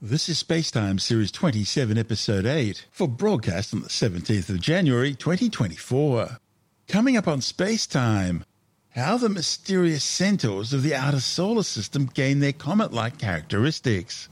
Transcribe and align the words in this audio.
This 0.00 0.28
is 0.28 0.40
Spacetime 0.40 1.00
Series 1.00 1.32
27, 1.32 1.98
Episode 1.98 2.46
8, 2.46 2.86
for 2.92 3.08
broadcast 3.08 3.74
on 3.74 3.80
the 3.80 3.88
17th 3.88 4.48
of 4.48 4.60
January 4.60 5.12
2024. 5.12 6.38
Coming 6.86 7.16
up 7.16 7.26
on 7.26 7.40
Spacetime, 7.40 8.44
how 8.90 9.16
the 9.16 9.28
mysterious 9.28 10.04
centaurs 10.04 10.72
of 10.72 10.84
the 10.84 10.94
outer 10.94 11.18
solar 11.18 11.64
system 11.64 12.06
gain 12.06 12.38
their 12.38 12.52
comet 12.52 12.92
like 12.92 13.18
characteristics, 13.18 14.28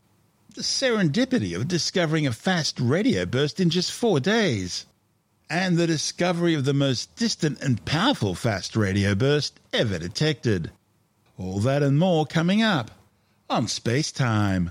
the 0.55 0.63
serendipity 0.63 1.57
of 1.57 1.67
discovering 1.67 2.29
a 2.29 2.33
fast 2.33 2.79
radio 2.79 3.27
burst 3.27 3.59
in 3.59 3.69
just 3.69 3.91
four 3.91 4.21
days, 4.21 4.87
and 5.51 5.77
the 5.77 5.89
discovery 5.89 6.55
of 6.55 6.65
the 6.65 6.75
most 6.75 7.17
distant 7.17 7.61
and 7.61 7.85
powerful 7.85 8.37
fast 8.37 8.77
radio 8.77 9.17
burst 9.17 9.59
ever 9.73 9.99
detected. 9.99 10.71
All 11.37 11.59
that 11.59 11.83
and 11.83 11.99
more 11.99 12.25
coming 12.25 12.63
up 12.63 12.93
on 13.51 13.67
Spacetime. 13.67 14.71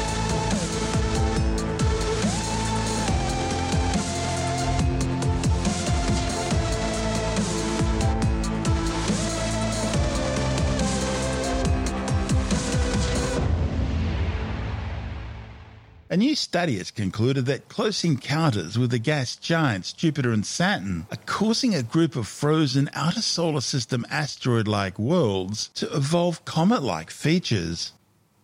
A 16.11 16.17
new 16.17 16.35
study 16.35 16.77
has 16.77 16.91
concluded 16.91 17.45
that 17.45 17.69
close 17.69 18.03
encounters 18.03 18.77
with 18.77 18.91
the 18.91 18.99
gas 18.99 19.37
giants 19.37 19.93
Jupiter 19.93 20.33
and 20.33 20.45
Saturn 20.45 21.07
are 21.09 21.25
causing 21.25 21.73
a 21.73 21.83
group 21.83 22.17
of 22.17 22.27
frozen 22.27 22.89
outer 22.93 23.21
solar 23.21 23.61
system 23.61 24.05
asteroid 24.09 24.67
like 24.67 24.99
worlds 24.99 25.69
to 25.75 25.85
evolve 25.95 26.43
comet 26.43 26.83
like 26.83 27.11
features. 27.11 27.93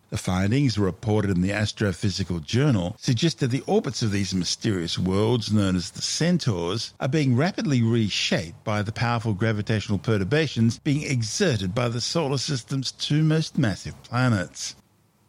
The 0.08 0.16
findings, 0.16 0.78
reported 0.78 1.30
in 1.30 1.42
the 1.42 1.50
Astrophysical 1.50 2.42
Journal, 2.42 2.96
suggest 2.98 3.40
that 3.40 3.48
the 3.48 3.64
orbits 3.66 4.00
of 4.00 4.12
these 4.12 4.32
mysterious 4.32 4.98
worlds, 4.98 5.52
known 5.52 5.76
as 5.76 5.90
the 5.90 6.00
centaurs, 6.00 6.94
are 6.98 7.06
being 7.06 7.36
rapidly 7.36 7.82
reshaped 7.82 8.64
by 8.64 8.80
the 8.80 8.92
powerful 8.92 9.34
gravitational 9.34 9.98
perturbations 9.98 10.78
being 10.78 11.02
exerted 11.02 11.74
by 11.74 11.90
the 11.90 12.00
solar 12.00 12.38
system's 12.38 12.92
two 12.92 13.22
most 13.22 13.58
massive 13.58 14.02
planets. 14.04 14.74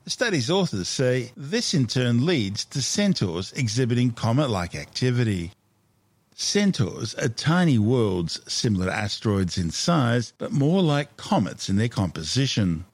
The 0.10 0.14
study's 0.14 0.50
authors 0.50 0.88
say 0.88 1.34
this 1.38 1.76
in 1.76 1.86
turn 1.86 2.26
leads 2.26 2.66
to 2.66 2.82
centaurs 2.82 3.54
exhibiting 3.54 4.10
comet 4.10 4.50
like 4.50 4.74
activity. 4.74 5.52
Centaurs 6.34 7.14
are 7.14 7.30
tiny 7.30 7.78
worlds 7.78 8.42
similar 8.52 8.88
to 8.88 8.92
asteroids 8.92 9.56
in 9.56 9.70
size, 9.70 10.34
but 10.40 10.52
more 10.52 10.82
like 10.82 11.16
comets 11.16 11.70
in 11.70 11.76
their 11.76 11.90
composition. 11.90 12.86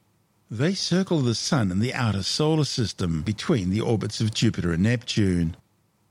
They 0.51 0.73
circle 0.73 1.21
the 1.21 1.35
Sun 1.35 1.71
in 1.71 1.79
the 1.79 1.93
outer 1.93 2.21
solar 2.21 2.65
system 2.65 3.21
between 3.21 3.69
the 3.69 3.79
orbits 3.79 4.19
of 4.19 4.33
Jupiter 4.33 4.73
and 4.73 4.83
Neptune. 4.83 5.55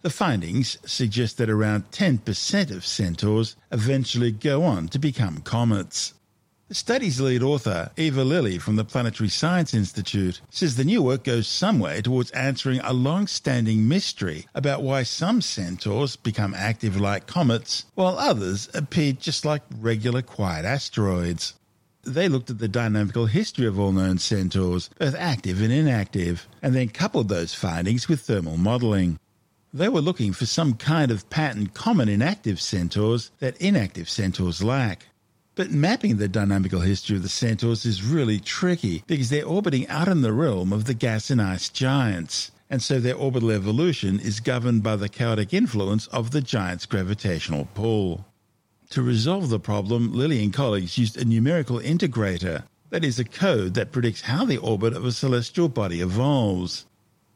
The 0.01 0.09
findings 0.09 0.79
suggest 0.87 1.37
that 1.37 1.51
around 1.51 1.91
10% 1.91 2.71
of 2.71 2.87
centaurs 2.87 3.57
eventually 3.71 4.33
go 4.33 4.63
on 4.63 4.89
to 4.89 4.99
become 4.99 5.43
comets. 5.43 6.15
The 6.67 6.75
study's 6.75 7.21
lead 7.21 7.43
author, 7.43 7.91
Eva 7.99 8.25
Lilly 8.25 8.57
from 8.59 8.77
the 8.77 8.87
Planetary 8.87 9.29
Science 9.29 9.75
Institute, 9.75 10.41
says 10.49 10.77
the 10.77 10.85
new 10.85 11.03
work 11.03 11.25
goes 11.25 11.47
some 11.47 11.79
way 11.79 12.01
towards 12.01 12.31
answering 12.31 12.81
a 12.81 12.95
long 12.95 13.27
standing 13.27 13.87
mystery 13.87 14.47
about 14.55 14.83
why 14.83 15.03
some 15.03 15.43
centaurs 15.43 16.17
become 16.17 16.55
active 16.55 16.99
like 16.99 17.27
comets, 17.27 17.85
while 17.95 18.19
others 18.19 18.71
appear 18.73 19.13
just 19.13 19.45
like 19.45 19.61
regular 19.79 20.23
quiet 20.23 20.65
asteroids. 20.65 21.53
They 22.03 22.31
looked 22.31 22.49
at 22.49 22.59
the 22.59 22.67
dynamical 22.67 23.27
history 23.27 23.67
of 23.67 23.79
all 23.79 23.93
known 23.93 24.17
centaurs, 24.17 24.89
both 24.99 25.15
active 25.17 25.61
and 25.61 25.71
inactive, 25.71 26.49
and 26.63 26.75
then 26.75 26.89
coupled 26.89 27.29
those 27.29 27.53
findings 27.53 28.09
with 28.09 28.23
thermal 28.23 28.57
modelling. 28.57 29.19
They 29.75 29.91
were 29.91 30.01
looking 30.01 30.33
for 30.33 30.47
some 30.47 30.75
kind 30.75 31.11
of 31.11 31.29
pattern 31.29 31.67
common 31.67 32.09
in 32.09 32.23
active 32.23 32.59
centaurs 32.59 33.33
that 33.41 33.61
inactive 33.61 34.09
centaurs 34.09 34.65
lack. 34.65 35.09
But 35.57 35.71
mapping 35.71 36.17
the 36.17 36.27
dynamical 36.27 36.81
history 36.81 37.17
of 37.17 37.23
the 37.23 37.29
centaurs 37.29 37.87
is 37.87 38.03
really 38.03 38.41
tricky 38.41 39.05
because 39.07 39.31
they're 39.31 39.47
orbiting 39.47 39.87
out 39.87 40.09
in 40.09 40.23
the 40.23 40.33
realm 40.33 40.73
of 40.73 40.87
the 40.87 40.95
gas 40.95 41.31
and 41.31 41.41
ice 41.41 41.69
giants, 41.69 42.51
and 42.69 42.83
so 42.83 42.99
their 42.99 43.15
orbital 43.15 43.53
evolution 43.53 44.19
is 44.19 44.41
governed 44.41 44.83
by 44.83 44.97
the 44.97 45.09
chaotic 45.09 45.55
influence 45.55 46.09
of 46.09 46.33
the 46.33 46.41
giant's 46.41 46.87
gravitational 46.87 47.69
pull. 47.73 48.27
To 48.91 49.03
resolve 49.03 49.49
the 49.49 49.61
problem, 49.61 50.13
Lilly 50.13 50.43
and 50.43 50.53
colleagues 50.53 50.99
used 50.99 51.17
a 51.17 51.25
numerical 51.25 51.79
integrator, 51.79 52.65
that 52.91 53.05
is, 53.05 53.21
a 53.21 53.25
code 53.25 53.75
that 53.75 53.93
predicts 53.93 54.23
how 54.23 54.45
the 54.45 54.59
orbit 54.59 54.93
of 54.93 55.05
a 55.05 55.13
celestial 55.13 55.69
body 55.69 56.01
evolves. 56.01 56.85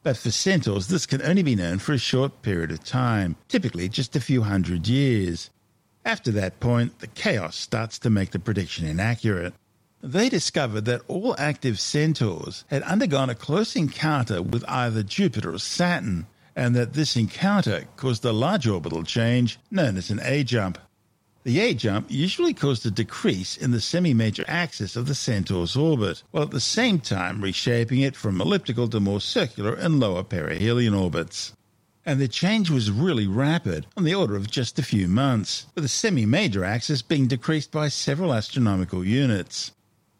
But 0.03 0.17
for 0.17 0.31
centaurs, 0.31 0.87
this 0.87 1.05
can 1.05 1.21
only 1.21 1.43
be 1.43 1.55
known 1.55 1.79
for 1.79 1.93
a 1.93 1.97
short 1.97 2.41
period 2.41 2.71
of 2.71 2.83
time, 2.83 3.37
typically 3.47 3.87
just 3.87 4.15
a 4.15 4.21
few 4.21 4.41
hundred 4.41 4.87
years, 4.87 5.49
after 6.05 6.31
that 6.31 6.59
point, 6.59 6.99
the 6.99 7.07
chaos 7.07 7.55
starts 7.55 7.99
to 7.99 8.09
make 8.09 8.31
the 8.31 8.39
prediction 8.39 8.85
inaccurate. 8.85 9.53
They 10.01 10.29
discovered 10.29 10.85
that 10.85 11.01
all 11.09 11.35
active 11.37 11.79
centaurs 11.79 12.63
had 12.67 12.83
undergone 12.83 13.29
a 13.29 13.35
close 13.35 13.75
encounter 13.75 14.41
with 14.41 14.63
either 14.67 15.03
Jupiter 15.03 15.53
or 15.53 15.59
Saturn, 15.59 16.27
and 16.55 16.73
that 16.75 16.93
this 16.93 17.17
encounter 17.17 17.85
caused 17.97 18.23
a 18.23 18.31
large 18.31 18.65
orbital 18.65 19.03
change 19.03 19.59
known 19.69 19.97
as 19.97 20.09
an 20.09 20.21
A 20.23 20.43
jump. 20.43 20.77
The 21.43 21.59
A 21.59 21.73
jump 21.73 22.07
usually 22.09 22.53
caused 22.53 22.85
a 22.85 22.91
decrease 22.91 23.57
in 23.57 23.71
the 23.71 23.81
semi 23.81 24.13
major 24.13 24.45
axis 24.47 24.95
of 24.95 25.05
the 25.05 25.15
centaur's 25.15 25.75
orbit, 25.75 26.23
while 26.31 26.43
at 26.43 26.51
the 26.51 26.61
same 26.61 26.99
time 26.99 27.41
reshaping 27.41 27.99
it 27.99 28.15
from 28.15 28.39
elliptical 28.39 28.87
to 28.87 28.99
more 29.01 29.21
circular 29.21 29.73
and 29.73 29.99
lower 29.99 30.23
perihelion 30.23 30.93
orbits 30.93 31.53
and 32.09 32.19
the 32.19 32.27
change 32.27 32.71
was 32.71 32.89
really 32.89 33.27
rapid, 33.27 33.85
on 33.95 34.03
the 34.03 34.15
order 34.15 34.35
of 34.35 34.49
just 34.49 34.79
a 34.79 34.83
few 34.83 35.07
months, 35.07 35.67
with 35.75 35.83
the 35.83 35.87
semi 35.87 36.25
major 36.25 36.63
axis 36.63 37.03
being 37.03 37.27
decreased 37.27 37.71
by 37.71 37.87
several 37.87 38.33
astronomical 38.33 39.05
units. 39.05 39.73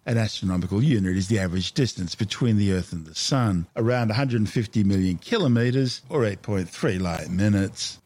An 0.05 0.15
astronomical 0.15 0.83
unit 0.83 1.17
is 1.17 1.29
the 1.29 1.39
average 1.39 1.71
distance 1.71 2.13
between 2.13 2.57
the 2.57 2.73
Earth 2.73 2.93
and 2.93 3.07
the 3.07 3.15
Sun, 3.15 3.65
around 3.75 4.09
150 4.09 4.83
million 4.83 5.17
kilometres 5.17 6.03
or 6.09 6.21
8.3 6.21 7.01
light 7.01 7.31
minutes. 7.31 7.98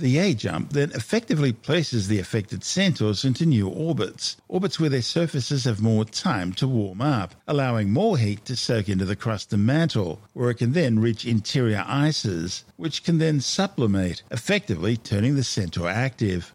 The 0.00 0.18
A 0.18 0.32
jump 0.32 0.74
then 0.74 0.92
effectively 0.92 1.52
places 1.52 2.06
the 2.06 2.20
affected 2.20 2.62
centaurs 2.62 3.24
into 3.24 3.44
new 3.44 3.66
orbits, 3.66 4.36
orbits 4.46 4.78
where 4.78 4.90
their 4.90 5.02
surfaces 5.02 5.64
have 5.64 5.82
more 5.82 6.04
time 6.04 6.52
to 6.52 6.68
warm 6.68 7.00
up, 7.00 7.34
allowing 7.48 7.90
more 7.90 8.16
heat 8.16 8.44
to 8.44 8.54
soak 8.54 8.88
into 8.88 9.04
the 9.04 9.16
crust 9.16 9.52
and 9.52 9.66
mantle, 9.66 10.20
where 10.34 10.50
it 10.50 10.58
can 10.58 10.72
then 10.72 11.00
reach 11.00 11.24
interior 11.24 11.84
ices, 11.84 12.62
which 12.76 13.02
can 13.02 13.18
then 13.18 13.40
sublimate, 13.40 14.22
effectively 14.30 14.96
turning 14.96 15.34
the 15.34 15.42
centaur 15.42 15.88
active. 15.88 16.54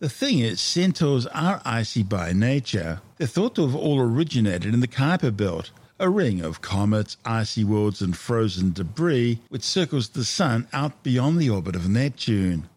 The 0.00 0.10
thing 0.10 0.40
is, 0.40 0.60
centaurs 0.60 1.24
are 1.28 1.62
icy 1.64 2.02
by 2.02 2.34
nature. 2.34 3.00
They're 3.16 3.26
thought 3.26 3.54
to 3.54 3.62
have 3.62 3.74
all 3.74 4.00
originated 4.00 4.74
in 4.74 4.80
the 4.80 4.86
Kuiper 4.86 5.34
Belt, 5.34 5.70
a 5.98 6.10
ring 6.10 6.42
of 6.42 6.60
comets, 6.60 7.16
icy 7.24 7.64
worlds, 7.64 8.02
and 8.02 8.14
frozen 8.14 8.72
debris 8.72 9.40
which 9.48 9.62
circles 9.62 10.10
the 10.10 10.26
Sun 10.26 10.68
out 10.74 11.02
beyond 11.02 11.38
the 11.38 11.48
orbit 11.48 11.74
of 11.74 11.88
Neptune. 11.88 12.68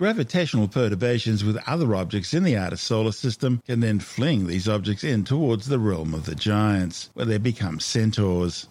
Gravitational 0.00 0.66
perturbations 0.66 1.44
with 1.44 1.58
other 1.68 1.94
objects 1.94 2.32
in 2.32 2.42
the 2.42 2.56
outer 2.56 2.78
solar 2.78 3.12
system 3.12 3.60
can 3.66 3.80
then 3.80 4.00
fling 4.00 4.46
these 4.46 4.66
objects 4.66 5.04
in 5.04 5.24
towards 5.24 5.66
the 5.66 5.78
realm 5.78 6.14
of 6.14 6.24
the 6.24 6.34
giants, 6.34 7.10
where 7.12 7.26
they 7.26 7.36
become 7.36 7.78
centaurs. 7.78 8.66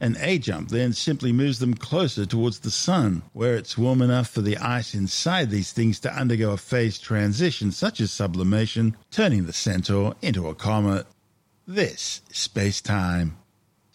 An 0.00 0.16
A 0.18 0.38
jump 0.38 0.70
then 0.70 0.92
simply 0.92 1.32
moves 1.32 1.60
them 1.60 1.74
closer 1.74 2.26
towards 2.26 2.58
the 2.58 2.72
Sun, 2.72 3.22
where 3.32 3.54
it's 3.54 3.78
warm 3.78 4.02
enough 4.02 4.28
for 4.28 4.40
the 4.40 4.56
ice 4.56 4.92
inside 4.92 5.50
these 5.50 5.70
things 5.70 6.00
to 6.00 6.12
undergo 6.12 6.50
a 6.50 6.56
phase 6.56 6.98
transition 6.98 7.70
such 7.70 8.00
as 8.00 8.10
sublimation, 8.10 8.96
turning 9.12 9.46
the 9.46 9.52
centaur 9.52 10.16
into 10.20 10.48
a 10.48 10.54
comet. 10.56 11.06
This 11.64 12.22
is 12.28 12.38
space 12.38 12.80
time. 12.80 13.36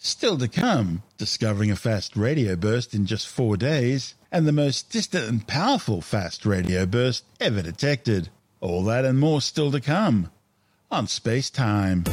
Still 0.00 0.38
to 0.38 0.46
come, 0.46 1.02
discovering 1.16 1.72
a 1.72 1.76
fast 1.76 2.16
radio 2.16 2.54
burst 2.54 2.94
in 2.94 3.04
just 3.04 3.26
four 3.26 3.56
days, 3.56 4.14
and 4.30 4.46
the 4.46 4.52
most 4.52 4.90
distant 4.90 5.28
and 5.28 5.46
powerful 5.46 6.00
fast 6.00 6.46
radio 6.46 6.86
burst 6.86 7.24
ever 7.40 7.62
detected. 7.62 8.28
All 8.60 8.84
that 8.84 9.04
and 9.04 9.18
more 9.18 9.40
still 9.40 9.72
to 9.72 9.80
come 9.80 10.30
on 10.88 11.08
Space 11.08 11.50
Time. 11.50 12.04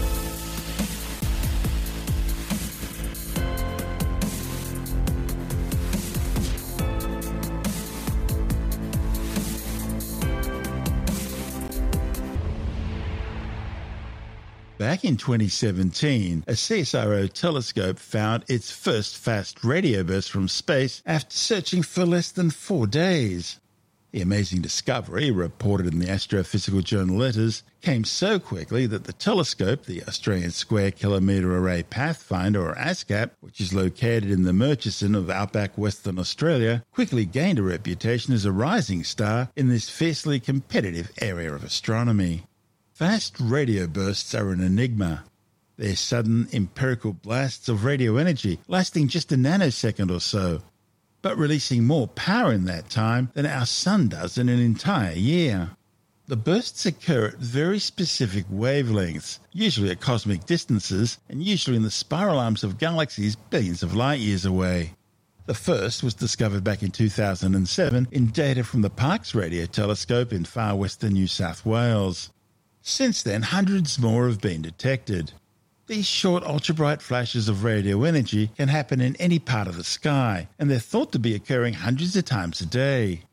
Back 14.96 15.04
in 15.04 15.18
2017, 15.18 16.46
a 16.48 16.54
CSIRO 16.54 17.30
telescope 17.34 18.00
found 18.00 18.46
its 18.48 18.72
first 18.72 19.18
fast 19.18 19.62
radio 19.62 20.04
burst 20.04 20.32
from 20.32 20.48
space 20.48 21.04
after 21.06 21.36
searching 21.36 21.84
for 21.84 22.06
less 22.06 22.32
than 22.32 22.50
four 22.50 22.88
days. 22.88 23.60
The 24.14 24.22
amazing 24.22 24.62
discovery, 24.62 25.32
reported 25.32 25.92
in 25.92 26.00
the 26.00 26.08
Astrophysical 26.08 26.82
Journal 26.82 27.18
Letters, 27.18 27.64
came 27.82 28.06
so 28.06 28.40
quickly 28.40 28.86
that 28.86 29.04
the 29.04 29.12
telescope, 29.12 29.84
the 29.84 30.02
Australian 30.04 30.52
Square 30.52 30.92
Kilometre 30.92 31.54
Array 31.54 31.84
Pathfinder 31.84 32.66
or 32.66 32.76
ASKAP, 32.76 33.32
which 33.42 33.60
is 33.60 33.74
located 33.74 34.32
in 34.32 34.44
the 34.44 34.54
Murchison 34.54 35.14
of 35.14 35.30
outback 35.30 35.78
Western 35.78 36.18
Australia, 36.18 36.86
quickly 36.94 37.26
gained 37.26 37.60
a 37.60 37.64
reputation 37.64 38.34
as 38.34 38.46
a 38.46 38.54
rising 38.54 39.04
star 39.04 39.50
in 39.58 39.68
this 39.68 39.90
fiercely 39.90 40.40
competitive 40.40 41.12
area 41.20 41.54
of 41.54 41.66
astronomy. 41.66 42.46
Fast 42.96 43.42
radio 43.42 43.88
bursts 43.88 44.34
are 44.34 44.52
an 44.52 44.62
enigma. 44.62 45.26
They're 45.76 45.98
sudden 45.98 46.48
empirical 46.54 47.12
blasts 47.12 47.68
of 47.68 47.84
radio 47.84 48.16
energy 48.16 48.58
lasting 48.70 49.10
just 49.10 49.34
a 49.34 49.36
nanosecond 49.36 50.10
or 50.10 50.22
so, 50.22 50.62
but 51.22 51.38
releasing 51.38 51.84
more 51.84 52.08
power 52.08 52.54
in 52.54 52.64
that 52.68 52.90
time 52.90 53.32
than 53.34 53.46
our 53.46 53.66
sun 53.66 54.08
does 54.08 54.38
in 54.38 54.48
an 54.48 54.62
entire 54.62 55.12
year. 55.12 55.72
The 56.28 56.38
bursts 56.38 56.86
occur 56.86 57.26
at 57.26 57.38
very 57.38 57.80
specific 57.80 58.46
wavelengths, 58.48 59.40
usually 59.52 59.92
at 59.92 60.00
cosmic 60.00 60.46
distances, 60.46 61.18
and 61.28 61.44
usually 61.44 61.76
in 61.76 61.84
the 61.84 61.92
spiral 61.92 62.40
arms 62.40 62.64
of 62.64 62.78
galaxies 62.78 63.36
billions 63.36 63.84
of 63.84 63.94
light 63.94 64.22
years 64.22 64.46
away. 64.46 64.94
The 65.48 65.54
first 65.54 66.02
was 66.02 66.14
discovered 66.14 66.64
back 66.64 66.82
in 66.82 66.92
2007 66.92 68.08
in 68.14 68.28
data 68.28 68.64
from 68.64 68.84
the 68.84 68.90
Parkes 68.90 69.36
Radio 69.36 69.66
Telescope 69.66 70.32
in 70.32 70.46
far 70.46 70.78
western 70.78 71.12
New 71.12 71.28
South 71.28 71.66
Wales. 71.66 72.32
Since 72.88 73.24
then, 73.24 73.42
hundreds 73.42 73.98
more 73.98 74.28
have 74.28 74.40
been 74.40 74.62
detected. 74.62 75.32
These 75.88 76.06
short 76.06 76.44
ultra-bright 76.44 77.02
flashes 77.02 77.50
of 77.50 77.64
radio 77.64 78.04
energy 78.04 78.52
can 78.56 78.68
happen 78.68 79.02
in 79.02 79.16
any 79.16 79.40
part 79.40 79.68
of 79.68 79.76
the 79.76 79.84
sky, 79.84 80.50
and 80.60 80.70
they're 80.70 80.78
thought 80.78 81.12
to 81.14 81.20
be 81.20 81.34
occurring 81.34 81.74
hundreds 81.74 82.16
of 82.16 82.26
times 82.26 82.62
a 82.62 82.66
day. 82.68 83.24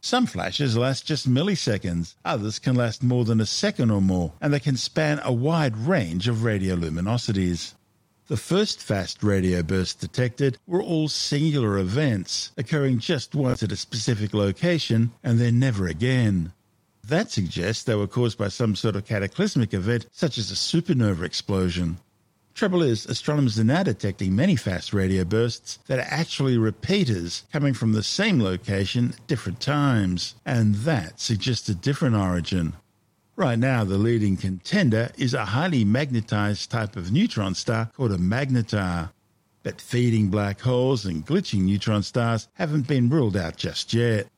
Some 0.00 0.24
flashes 0.24 0.78
last 0.78 1.04
just 1.04 1.28
milliseconds, 1.28 2.14
others 2.24 2.58
can 2.58 2.74
last 2.74 3.02
more 3.02 3.26
than 3.26 3.38
a 3.42 3.44
second 3.44 3.90
or 3.90 4.00
more, 4.00 4.32
and 4.40 4.50
they 4.50 4.58
can 4.58 4.78
span 4.78 5.20
a 5.22 5.30
wide 5.30 5.76
range 5.76 6.26
of 6.26 6.36
radioluminosities. 6.36 7.74
The 8.28 8.38
first 8.38 8.80
fast 8.80 9.22
radio 9.22 9.62
bursts 9.62 10.00
detected 10.00 10.56
were 10.66 10.82
all 10.82 11.08
singular 11.08 11.76
events, 11.76 12.50
occurring 12.56 13.00
just 13.00 13.34
once 13.34 13.62
at 13.62 13.72
a 13.72 13.76
specific 13.76 14.32
location 14.32 15.12
and 15.22 15.38
then 15.38 15.58
never 15.58 15.86
again. 15.86 16.54
That 17.08 17.30
suggests 17.30 17.82
they 17.82 17.96
were 17.96 18.06
caused 18.06 18.38
by 18.38 18.48
some 18.48 18.76
sort 18.76 18.94
of 18.94 19.04
cataclysmic 19.04 19.74
event, 19.74 20.06
such 20.12 20.38
as 20.38 20.50
a 20.50 20.54
supernova 20.54 21.24
explosion. 21.24 21.98
Trouble 22.54 22.82
is, 22.82 23.06
astronomers 23.06 23.58
are 23.58 23.64
now 23.64 23.82
detecting 23.82 24.36
many 24.36 24.56
fast 24.56 24.92
radio 24.92 25.24
bursts 25.24 25.78
that 25.86 25.98
are 25.98 26.06
actually 26.08 26.58
repeaters 26.58 27.44
coming 27.52 27.74
from 27.74 27.92
the 27.92 28.02
same 28.02 28.40
location 28.40 29.14
at 29.14 29.26
different 29.26 29.58
times, 29.60 30.34
and 30.44 30.74
that 30.76 31.18
suggests 31.18 31.68
a 31.68 31.74
different 31.74 32.14
origin. 32.14 32.74
Right 33.34 33.58
now, 33.58 33.82
the 33.82 33.96
leading 33.96 34.36
contender 34.36 35.10
is 35.16 35.32
a 35.32 35.46
highly 35.46 35.84
magnetized 35.84 36.70
type 36.70 36.94
of 36.94 37.10
neutron 37.10 37.54
star 37.54 37.90
called 37.96 38.12
a 38.12 38.18
magnetar. 38.18 39.10
But 39.62 39.80
feeding 39.80 40.28
black 40.28 40.60
holes 40.60 41.06
and 41.06 41.26
glitching 41.26 41.62
neutron 41.62 42.02
stars 42.02 42.48
haven't 42.54 42.86
been 42.86 43.08
ruled 43.08 43.36
out 43.36 43.56
just 43.56 43.94
yet. 43.94 44.28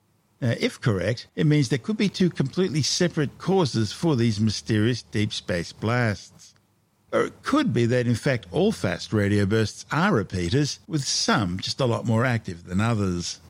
Uh, 0.42 0.54
if 0.60 0.81
correct, 0.81 1.26
it 1.36 1.46
means 1.46 1.69
there 1.69 1.78
could 1.78 1.96
be 1.96 2.08
two 2.08 2.28
completely 2.28 2.82
separate 2.82 3.38
causes 3.38 3.92
for 3.92 4.16
these 4.16 4.40
mysterious 4.40 5.02
deep 5.02 5.32
space 5.32 5.72
blasts. 5.72 6.54
Or 7.12 7.26
it 7.26 7.42
could 7.42 7.72
be 7.72 7.86
that 7.86 8.06
in 8.06 8.16
fact 8.16 8.46
all 8.50 8.72
fast 8.72 9.12
radio 9.12 9.46
bursts 9.46 9.86
are 9.92 10.12
repeaters, 10.12 10.81
with 10.88 11.04
some 11.04 11.58
just 11.60 11.81
a 11.81 11.86
lot 11.86 12.04
more 12.04 12.25
active 12.25 12.64
than 12.64 12.81
others. 12.81 13.40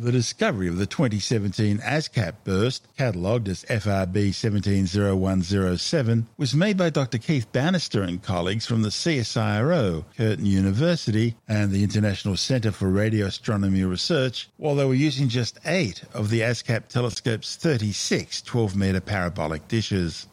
The 0.00 0.12
discovery 0.12 0.66
of 0.66 0.78
the 0.78 0.86
2017 0.86 1.80
ASKAP 1.80 2.36
burst, 2.42 2.88
catalogued 2.96 3.50
as 3.50 3.64
FRB 3.64 4.32
170107, 4.32 6.26
was 6.38 6.54
made 6.54 6.78
by 6.78 6.88
Dr. 6.88 7.18
Keith 7.18 7.52
Bannister 7.52 8.02
and 8.02 8.22
colleagues 8.22 8.64
from 8.64 8.80
the 8.80 8.88
CSIRO, 8.88 10.06
Curtin 10.16 10.46
University, 10.46 11.36
and 11.46 11.70
the 11.70 11.84
International 11.84 12.38
Centre 12.38 12.72
for 12.72 12.88
Radio 12.88 13.26
Astronomy 13.26 13.84
Research, 13.84 14.48
while 14.56 14.74
they 14.74 14.86
were 14.86 14.94
using 14.94 15.28
just 15.28 15.58
eight 15.66 16.02
of 16.14 16.30
the 16.30 16.40
ASKAP 16.40 16.88
telescope's 16.88 17.56
36 17.56 18.40
12 18.40 18.74
metre 18.74 19.02
parabolic 19.02 19.68
dishes. 19.68 20.28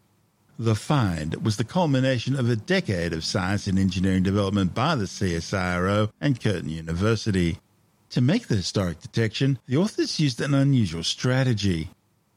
The 0.57 0.75
find 0.75 1.35
was 1.43 1.57
the 1.57 1.65
culmination 1.65 2.39
of 2.39 2.49
a 2.49 2.55
decade 2.55 3.11
of 3.11 3.25
science 3.25 3.67
and 3.67 3.77
engineering 3.77 4.23
development 4.23 4.73
by 4.73 4.95
the 4.95 5.05
CSIRO 5.05 6.09
and 6.21 6.41
Curtin 6.41 6.69
University. 6.69 7.59
To 8.11 8.21
make 8.21 8.47
the 8.47 8.55
historic 8.55 9.01
detection, 9.01 9.59
the 9.67 9.77
authors 9.77 10.19
used 10.19 10.39
an 10.39 10.53
unusual 10.53 11.03
strategy. 11.03 11.89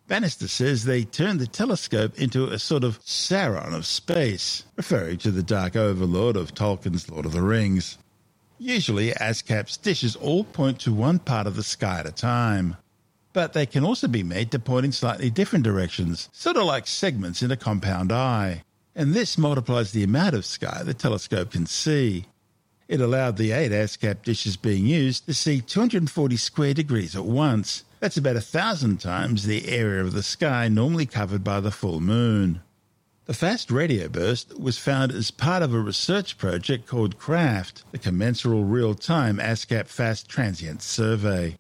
Bannister 0.09 0.49
says 0.49 0.85
they 0.85 1.05
turned 1.05 1.39
the 1.39 1.47
telescope 1.47 2.19
into 2.19 2.47
a 2.47 2.59
sort 2.59 2.83
of 2.83 3.01
Sauron 3.05 3.75
of 3.75 3.87
space, 3.87 4.65
referring 4.75 5.19
to 5.19 5.31
the 5.31 5.45
Dark 5.45 5.77
Overlord 5.77 6.37
of 6.37 6.53
Tolkien's 6.53 7.09
Lord 7.09 7.27
of 7.27 7.33
the 7.33 7.43
Rings. 7.43 7.97
Usually, 8.59 9.13
ASKAP's 9.13 9.77
dishes 9.77 10.17
all 10.17 10.43
point 10.43 10.81
to 10.81 10.93
one 10.93 11.21
part 11.21 11.47
of 11.47 11.55
the 11.55 11.63
sky 11.63 12.01
at 12.01 12.07
a 12.07 12.13
time. 12.13 12.77
But 13.33 13.53
they 13.53 13.67
can 13.67 13.85
also 13.85 14.09
be 14.09 14.25
made 14.25 14.51
to 14.51 14.59
point 14.59 14.87
in 14.87 14.93
slightly 14.93 15.31
different 15.31 15.65
directions, 15.65 16.29
sort 16.33 16.57
of 16.57 16.65
like 16.65 16.89
segments 16.89 17.43
in 17.43 17.53
a 17.53 17.57
compound 17.57 18.11
eye. 18.11 18.65
And 18.97 19.15
this 19.15 19.39
multiplies 19.39 19.93
the 19.93 20.03
amount 20.03 20.35
of 20.35 20.45
sky 20.45 20.83
the 20.83 20.93
telescope 20.93 21.53
can 21.53 21.67
see. 21.67 22.27
It 22.91 23.01
allowed 23.01 23.37
the 23.37 23.53
eight 23.53 23.71
ASKAP 23.71 24.25
dishes 24.25 24.57
being 24.57 24.85
used 24.85 25.27
to 25.27 25.33
see 25.33 25.61
240 25.61 26.37
square 26.37 26.75
degrees 26.75 27.15
at 27.15 27.25
once. 27.25 27.85
That's 28.01 28.17
about 28.17 28.35
a 28.35 28.41
thousand 28.41 28.99
times 28.99 29.47
the 29.47 29.69
area 29.69 30.03
of 30.03 30.13
the 30.13 30.25
sky 30.25 30.67
normally 30.67 31.07
covered 31.07 31.45
by 31.45 31.61
the 31.61 31.71
full 31.71 32.01
moon. 32.01 32.63
The 33.27 33.33
fast 33.33 33.71
radio 33.71 34.09
burst 34.09 34.59
was 34.59 34.77
found 34.77 35.13
as 35.13 35.31
part 35.31 35.63
of 35.63 35.73
a 35.73 35.79
research 35.79 36.37
project 36.37 36.89
called 36.89 37.17
CRAFT, 37.17 37.85
the 37.93 37.99
Commensurable 37.99 38.65
Real 38.65 38.97
Time 38.97 39.39
ASKAP 39.39 39.87
Fast 39.87 40.29
Transient 40.29 40.83
Survey. 40.83 41.59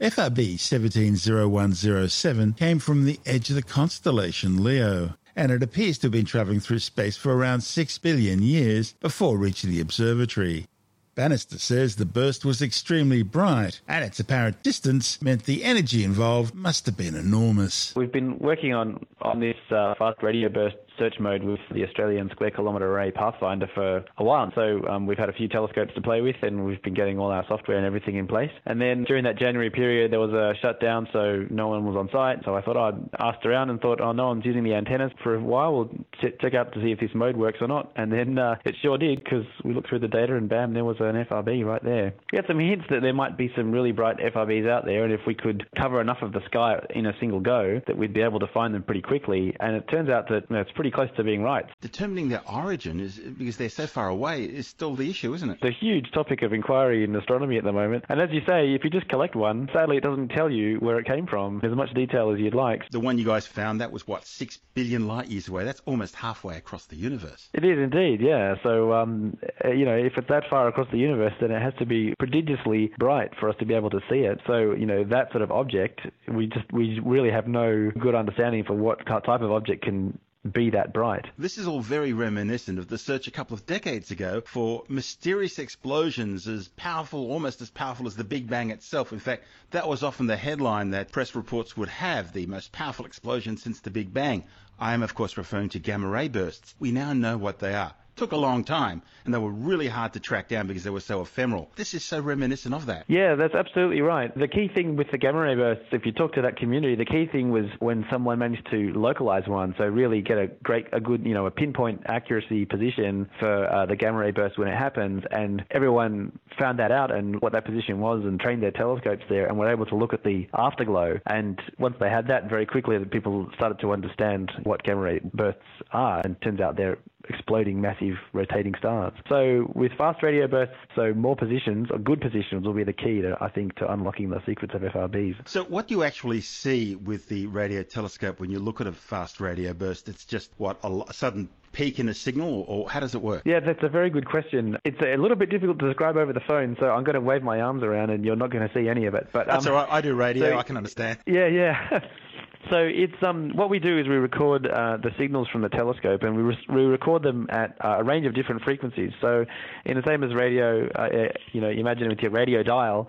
FRB 0.00 0.58
170107 0.58 2.54
came 2.54 2.80
from 2.80 3.04
the 3.04 3.20
edge 3.24 3.50
of 3.50 3.54
the 3.54 3.62
constellation 3.62 4.64
Leo, 4.64 5.14
and 5.36 5.52
it 5.52 5.62
appears 5.62 5.98
to 5.98 6.06
have 6.06 6.12
been 6.12 6.26
travelling 6.26 6.58
through 6.58 6.80
space 6.80 7.16
for 7.16 7.36
around 7.36 7.60
6 7.60 7.98
billion 7.98 8.42
years 8.42 8.94
before 8.94 9.38
reaching 9.38 9.70
the 9.70 9.80
observatory. 9.80 10.66
Bannister 11.14 11.58
says 11.58 11.96
the 11.96 12.06
burst 12.06 12.42
was 12.44 12.62
extremely 12.62 13.22
bright, 13.22 13.82
and 13.86 14.02
its 14.02 14.18
apparent 14.18 14.62
distance 14.62 15.20
meant 15.20 15.44
the 15.44 15.62
energy 15.62 16.04
involved 16.04 16.54
must 16.54 16.86
have 16.86 16.96
been 16.96 17.14
enormous. 17.14 17.94
We've 17.94 18.12
been 18.12 18.38
working 18.38 18.72
on, 18.72 19.04
on 19.20 19.40
this 19.40 19.56
uh, 19.70 19.94
fast 19.98 20.22
radio 20.22 20.48
burst 20.48 20.76
search 20.98 21.14
mode 21.20 21.42
with 21.42 21.60
the 21.72 21.84
Australian 21.84 22.30
Square 22.30 22.52
Kilometre 22.52 22.90
Array 22.90 23.10
Pathfinder 23.10 23.68
for 23.74 24.04
a 24.18 24.24
while. 24.24 24.50
So 24.54 24.86
um, 24.88 25.06
we've 25.06 25.18
had 25.18 25.28
a 25.28 25.32
few 25.32 25.48
telescopes 25.48 25.94
to 25.94 26.00
play 26.00 26.20
with, 26.20 26.36
and 26.42 26.64
we've 26.64 26.82
been 26.82 26.94
getting 26.94 27.18
all 27.18 27.30
our 27.30 27.44
software 27.48 27.76
and 27.76 27.86
everything 27.86 28.16
in 28.16 28.26
place. 28.26 28.50
And 28.66 28.80
then 28.80 29.04
during 29.04 29.24
that 29.24 29.38
January 29.38 29.70
period, 29.70 30.12
there 30.12 30.20
was 30.20 30.32
a 30.32 30.54
shutdown, 30.60 31.08
so 31.12 31.46
no 31.50 31.68
one 31.68 31.84
was 31.84 31.96
on 31.96 32.08
site. 32.12 32.44
So 32.44 32.54
I 32.54 32.62
thought 32.62 32.76
I'd 32.76 32.98
asked 33.18 33.46
around 33.46 33.70
and 33.70 33.80
thought, 33.80 34.00
oh, 34.00 34.12
no 34.12 34.28
one's 34.28 34.44
using 34.44 34.64
the 34.64 34.74
antennas 34.74 35.12
for 35.22 35.34
a 35.34 35.40
while. 35.40 35.74
We'll 35.74 35.88
ch- 36.20 36.38
check 36.40 36.54
out 36.54 36.72
to 36.74 36.82
see 36.82 36.92
if 36.92 37.00
this 37.00 37.10
mode 37.14 37.36
works 37.36 37.58
or 37.60 37.68
not. 37.68 37.92
And 37.96 38.12
then 38.12 38.38
uh, 38.38 38.56
it 38.64 38.74
sure 38.82 38.98
did, 38.98 39.22
because 39.22 39.44
we 39.64 39.74
looked 39.74 39.88
through 39.88 40.00
the 40.00 40.08
data, 40.08 40.36
and 40.36 40.48
bam, 40.48 40.74
there 40.74 40.84
was 40.84 40.96
an 41.00 41.24
FRB 41.24 41.64
right 41.64 41.82
there. 41.82 42.14
We 42.32 42.36
had 42.36 42.46
some 42.46 42.58
hints 42.58 42.84
that 42.90 43.02
there 43.02 43.14
might 43.14 43.36
be 43.36 43.52
some 43.56 43.72
really 43.72 43.92
bright 43.92 44.18
FRBs 44.18 44.68
out 44.68 44.84
there, 44.84 45.04
and 45.04 45.12
if 45.12 45.20
we 45.26 45.34
could 45.34 45.66
cover 45.76 46.00
enough 46.00 46.22
of 46.22 46.32
the 46.32 46.40
sky 46.46 46.78
in 46.90 47.06
a 47.06 47.12
single 47.20 47.40
go, 47.40 47.80
that 47.86 47.96
we'd 47.96 48.14
be 48.14 48.22
able 48.22 48.40
to 48.40 48.46
find 48.48 48.74
them 48.74 48.82
pretty 48.82 49.02
quickly. 49.02 49.54
And 49.60 49.76
it 49.76 49.88
turns 49.88 50.08
out 50.08 50.28
that 50.28 50.44
you 50.48 50.56
know, 50.56 50.60
it's 50.60 50.72
pretty 50.72 50.81
close 50.90 51.08
to 51.16 51.24
being 51.24 51.42
right. 51.42 51.66
Determining 51.80 52.28
their 52.28 52.42
origin 52.50 53.00
is 53.00 53.18
because 53.18 53.56
they're 53.56 53.68
so 53.68 53.86
far 53.86 54.08
away 54.08 54.44
is 54.44 54.66
still 54.66 54.94
the 54.94 55.08
issue, 55.08 55.34
isn't 55.34 55.48
it? 55.50 55.58
It's 55.62 55.76
a 55.76 55.84
huge 55.84 56.10
topic 56.12 56.42
of 56.42 56.52
inquiry 56.52 57.04
in 57.04 57.14
astronomy 57.16 57.58
at 57.58 57.64
the 57.64 57.72
moment. 57.72 58.04
And 58.08 58.20
as 58.20 58.30
you 58.32 58.40
say, 58.46 58.74
if 58.74 58.84
you 58.84 58.90
just 58.90 59.08
collect 59.08 59.36
one, 59.36 59.68
sadly 59.72 59.96
it 59.96 60.02
doesn't 60.02 60.28
tell 60.28 60.50
you 60.50 60.76
where 60.78 60.98
it 60.98 61.06
came 61.06 61.26
from 61.26 61.60
as 61.62 61.72
much 61.74 61.92
detail 61.94 62.30
as 62.32 62.38
you'd 62.38 62.54
like. 62.54 62.88
The 62.90 63.00
one 63.00 63.18
you 63.18 63.24
guys 63.24 63.46
found, 63.46 63.80
that 63.80 63.92
was 63.92 64.06
what, 64.06 64.26
six 64.26 64.58
billion 64.74 65.06
light 65.06 65.28
years 65.28 65.48
away? 65.48 65.64
That's 65.64 65.82
almost 65.86 66.14
halfway 66.14 66.56
across 66.56 66.86
the 66.86 66.96
universe. 66.96 67.48
It 67.52 67.64
is 67.64 67.78
indeed, 67.78 68.20
yeah. 68.20 68.54
So, 68.62 68.92
um, 68.92 69.36
you 69.64 69.84
know, 69.84 69.96
if 69.96 70.16
it's 70.16 70.28
that 70.28 70.44
far 70.48 70.68
across 70.68 70.88
the 70.90 70.98
universe, 70.98 71.34
then 71.40 71.50
it 71.50 71.60
has 71.60 71.74
to 71.78 71.86
be 71.86 72.14
prodigiously 72.18 72.92
bright 72.98 73.32
for 73.38 73.48
us 73.48 73.56
to 73.58 73.66
be 73.66 73.74
able 73.74 73.90
to 73.90 74.00
see 74.10 74.20
it. 74.20 74.40
So, 74.46 74.72
you 74.72 74.86
know, 74.86 75.04
that 75.04 75.30
sort 75.30 75.42
of 75.42 75.50
object, 75.50 76.00
we 76.28 76.46
just, 76.46 76.70
we 76.72 77.00
really 77.04 77.30
have 77.30 77.46
no 77.46 77.90
good 77.98 78.14
understanding 78.14 78.64
for 78.64 78.74
what 78.74 79.04
type 79.06 79.28
of 79.28 79.50
object 79.52 79.84
can 79.84 80.18
be 80.50 80.70
that 80.70 80.92
bright. 80.92 81.30
This 81.38 81.56
is 81.56 81.68
all 81.68 81.80
very 81.80 82.12
reminiscent 82.12 82.78
of 82.78 82.88
the 82.88 82.98
search 82.98 83.28
a 83.28 83.30
couple 83.30 83.54
of 83.54 83.64
decades 83.64 84.10
ago 84.10 84.42
for 84.44 84.82
mysterious 84.88 85.60
explosions 85.60 86.48
as 86.48 86.66
powerful, 86.68 87.30
almost 87.30 87.62
as 87.62 87.70
powerful 87.70 88.08
as 88.08 88.16
the 88.16 88.24
Big 88.24 88.48
Bang 88.48 88.70
itself. 88.70 89.12
In 89.12 89.20
fact, 89.20 89.44
that 89.70 89.88
was 89.88 90.02
often 90.02 90.26
the 90.26 90.36
headline 90.36 90.90
that 90.90 91.12
press 91.12 91.36
reports 91.36 91.76
would 91.76 91.88
have 91.88 92.32
the 92.32 92.46
most 92.46 92.72
powerful 92.72 93.06
explosion 93.06 93.56
since 93.56 93.78
the 93.80 93.90
Big 93.90 94.12
Bang. 94.12 94.44
I 94.80 94.94
am, 94.94 95.04
of 95.04 95.14
course, 95.14 95.36
referring 95.36 95.68
to 95.70 95.78
gamma 95.78 96.08
ray 96.08 96.26
bursts. 96.26 96.74
We 96.80 96.90
now 96.90 97.12
know 97.12 97.38
what 97.38 97.60
they 97.60 97.74
are. 97.74 97.94
Took 98.16 98.32
a 98.32 98.36
long 98.36 98.64
time 98.64 99.02
and 99.24 99.32
they 99.32 99.38
were 99.38 99.50
really 99.50 99.88
hard 99.88 100.12
to 100.12 100.20
track 100.20 100.48
down 100.48 100.66
because 100.66 100.84
they 100.84 100.90
were 100.90 101.00
so 101.00 101.20
ephemeral. 101.22 101.70
This 101.76 101.94
is 101.94 102.04
so 102.04 102.20
reminiscent 102.20 102.74
of 102.74 102.86
that. 102.86 103.04
Yeah, 103.08 103.34
that's 103.34 103.54
absolutely 103.54 104.00
right. 104.00 104.36
The 104.36 104.48
key 104.48 104.68
thing 104.68 104.96
with 104.96 105.10
the 105.10 105.18
gamma 105.18 105.40
ray 105.40 105.54
bursts, 105.54 105.86
if 105.92 106.04
you 106.04 106.12
talk 106.12 106.34
to 106.34 106.42
that 106.42 106.56
community, 106.56 106.94
the 106.94 107.04
key 107.04 107.26
thing 107.26 107.50
was 107.50 107.66
when 107.78 108.04
someone 108.10 108.38
managed 108.38 108.68
to 108.70 108.92
localize 108.94 109.46
one, 109.46 109.74
so 109.78 109.84
really 109.84 110.22
get 110.22 110.38
a 110.38 110.46
great, 110.62 110.86
a 110.92 111.00
good, 111.00 111.24
you 111.24 111.34
know, 111.34 111.46
a 111.46 111.50
pinpoint 111.50 112.02
accuracy 112.06 112.64
position 112.64 113.28
for 113.38 113.66
uh, 113.72 113.86
the 113.86 113.96
gamma 113.96 114.18
ray 114.18 114.30
burst 114.30 114.58
when 114.58 114.68
it 114.68 114.76
happens, 114.76 115.22
and 115.30 115.64
everyone 115.70 116.38
found 116.58 116.78
that 116.78 116.92
out 116.92 117.10
and 117.10 117.40
what 117.40 117.52
that 117.52 117.64
position 117.64 118.00
was 118.00 118.24
and 118.24 118.40
trained 118.40 118.62
their 118.62 118.70
telescopes 118.70 119.22
there 119.28 119.46
and 119.46 119.58
were 119.58 119.70
able 119.70 119.86
to 119.86 119.96
look 119.96 120.12
at 120.12 120.22
the 120.24 120.46
afterglow. 120.54 121.18
And 121.26 121.60
once 121.78 121.96
they 121.98 122.10
had 122.10 122.28
that, 122.28 122.48
very 122.48 122.66
quickly 122.66 122.98
people 123.04 123.48
started 123.54 123.80
to 123.80 123.92
understand 123.92 124.52
what 124.64 124.82
gamma 124.82 125.00
ray 125.00 125.20
bursts 125.32 125.60
are, 125.92 126.20
and 126.24 126.40
turns 126.42 126.60
out 126.60 126.76
they're 126.76 126.98
exploding 127.28 127.80
massive 127.80 128.16
rotating 128.32 128.74
stars. 128.78 129.12
So 129.28 129.70
with 129.74 129.92
fast 129.92 130.22
radio 130.22 130.46
bursts, 130.46 130.74
so 130.94 131.12
more 131.14 131.36
positions 131.36 131.88
or 131.90 131.98
good 131.98 132.20
positions 132.20 132.66
will 132.66 132.74
be 132.74 132.84
the 132.84 132.92
key 132.92 133.22
to 133.22 133.36
I 133.40 133.48
think 133.48 133.76
to 133.76 133.92
unlocking 133.92 134.30
the 134.30 134.40
secrets 134.46 134.74
of 134.74 134.82
FRBs. 134.82 135.48
So 135.48 135.64
what 135.64 135.88
do 135.88 135.94
you 135.94 136.02
actually 136.02 136.40
see 136.40 136.96
with 136.96 137.28
the 137.28 137.46
radio 137.46 137.82
telescope 137.82 138.40
when 138.40 138.50
you 138.50 138.58
look 138.58 138.80
at 138.80 138.86
a 138.86 138.92
fast 138.92 139.40
radio 139.40 139.72
burst? 139.72 140.08
It's 140.08 140.24
just 140.24 140.50
what 140.56 140.78
a 140.82 141.12
sudden 141.12 141.48
peak 141.72 141.98
in 141.98 142.08
a 142.08 142.14
signal, 142.14 142.64
or 142.68 142.88
how 142.88 143.00
does 143.00 143.14
it 143.14 143.22
work? 143.22 143.42
Yeah, 143.44 143.60
that's 143.60 143.82
a 143.82 143.88
very 143.88 144.10
good 144.10 144.26
question. 144.26 144.76
It's 144.84 145.00
a 145.00 145.16
little 145.16 145.36
bit 145.36 145.50
difficult 145.50 145.78
to 145.80 145.88
describe 145.88 146.16
over 146.16 146.32
the 146.32 146.40
phone, 146.40 146.76
so 146.78 146.86
I'm 146.86 147.04
going 147.04 147.14
to 147.14 147.20
wave 147.20 147.42
my 147.42 147.60
arms 147.60 147.82
around, 147.82 148.10
and 148.10 148.24
you're 148.24 148.36
not 148.36 148.50
going 148.50 148.66
to 148.66 148.74
see 148.74 148.88
any 148.88 149.06
of 149.06 149.14
it. 149.14 149.28
But 149.32 149.46
that's 149.46 149.66
um, 149.66 149.72
all 149.72 149.78
right. 149.80 149.88
I 149.90 150.00
do 150.00 150.14
radio. 150.14 150.50
so, 150.50 150.58
I 150.58 150.62
can 150.62 150.76
understand. 150.76 151.18
Yeah, 151.26 151.46
yeah. 151.46 152.00
So 152.70 152.76
it's 152.76 153.14
um 153.22 153.50
what 153.56 153.70
we 153.70 153.78
do 153.78 153.98
is 153.98 154.06
we 154.06 154.14
record 154.14 154.66
uh, 154.66 154.96
the 154.98 155.10
signals 155.18 155.48
from 155.48 155.62
the 155.62 155.68
telescope 155.68 156.22
and 156.22 156.36
we 156.36 156.42
re- 156.42 156.66
we 156.68 156.82
record 156.82 157.22
them 157.22 157.46
at 157.50 157.76
uh, 157.84 157.96
a 157.98 158.04
range 158.04 158.24
of 158.26 158.34
different 158.34 158.62
frequencies. 158.62 159.10
So 159.20 159.44
in 159.84 159.96
the 159.96 160.02
same 160.06 160.22
as 160.22 160.32
radio, 160.34 160.86
uh, 160.94 161.08
you 161.52 161.60
know, 161.60 161.70
imagine 161.70 162.08
with 162.08 162.20
your 162.20 162.30
radio 162.30 162.62
dial, 162.62 163.08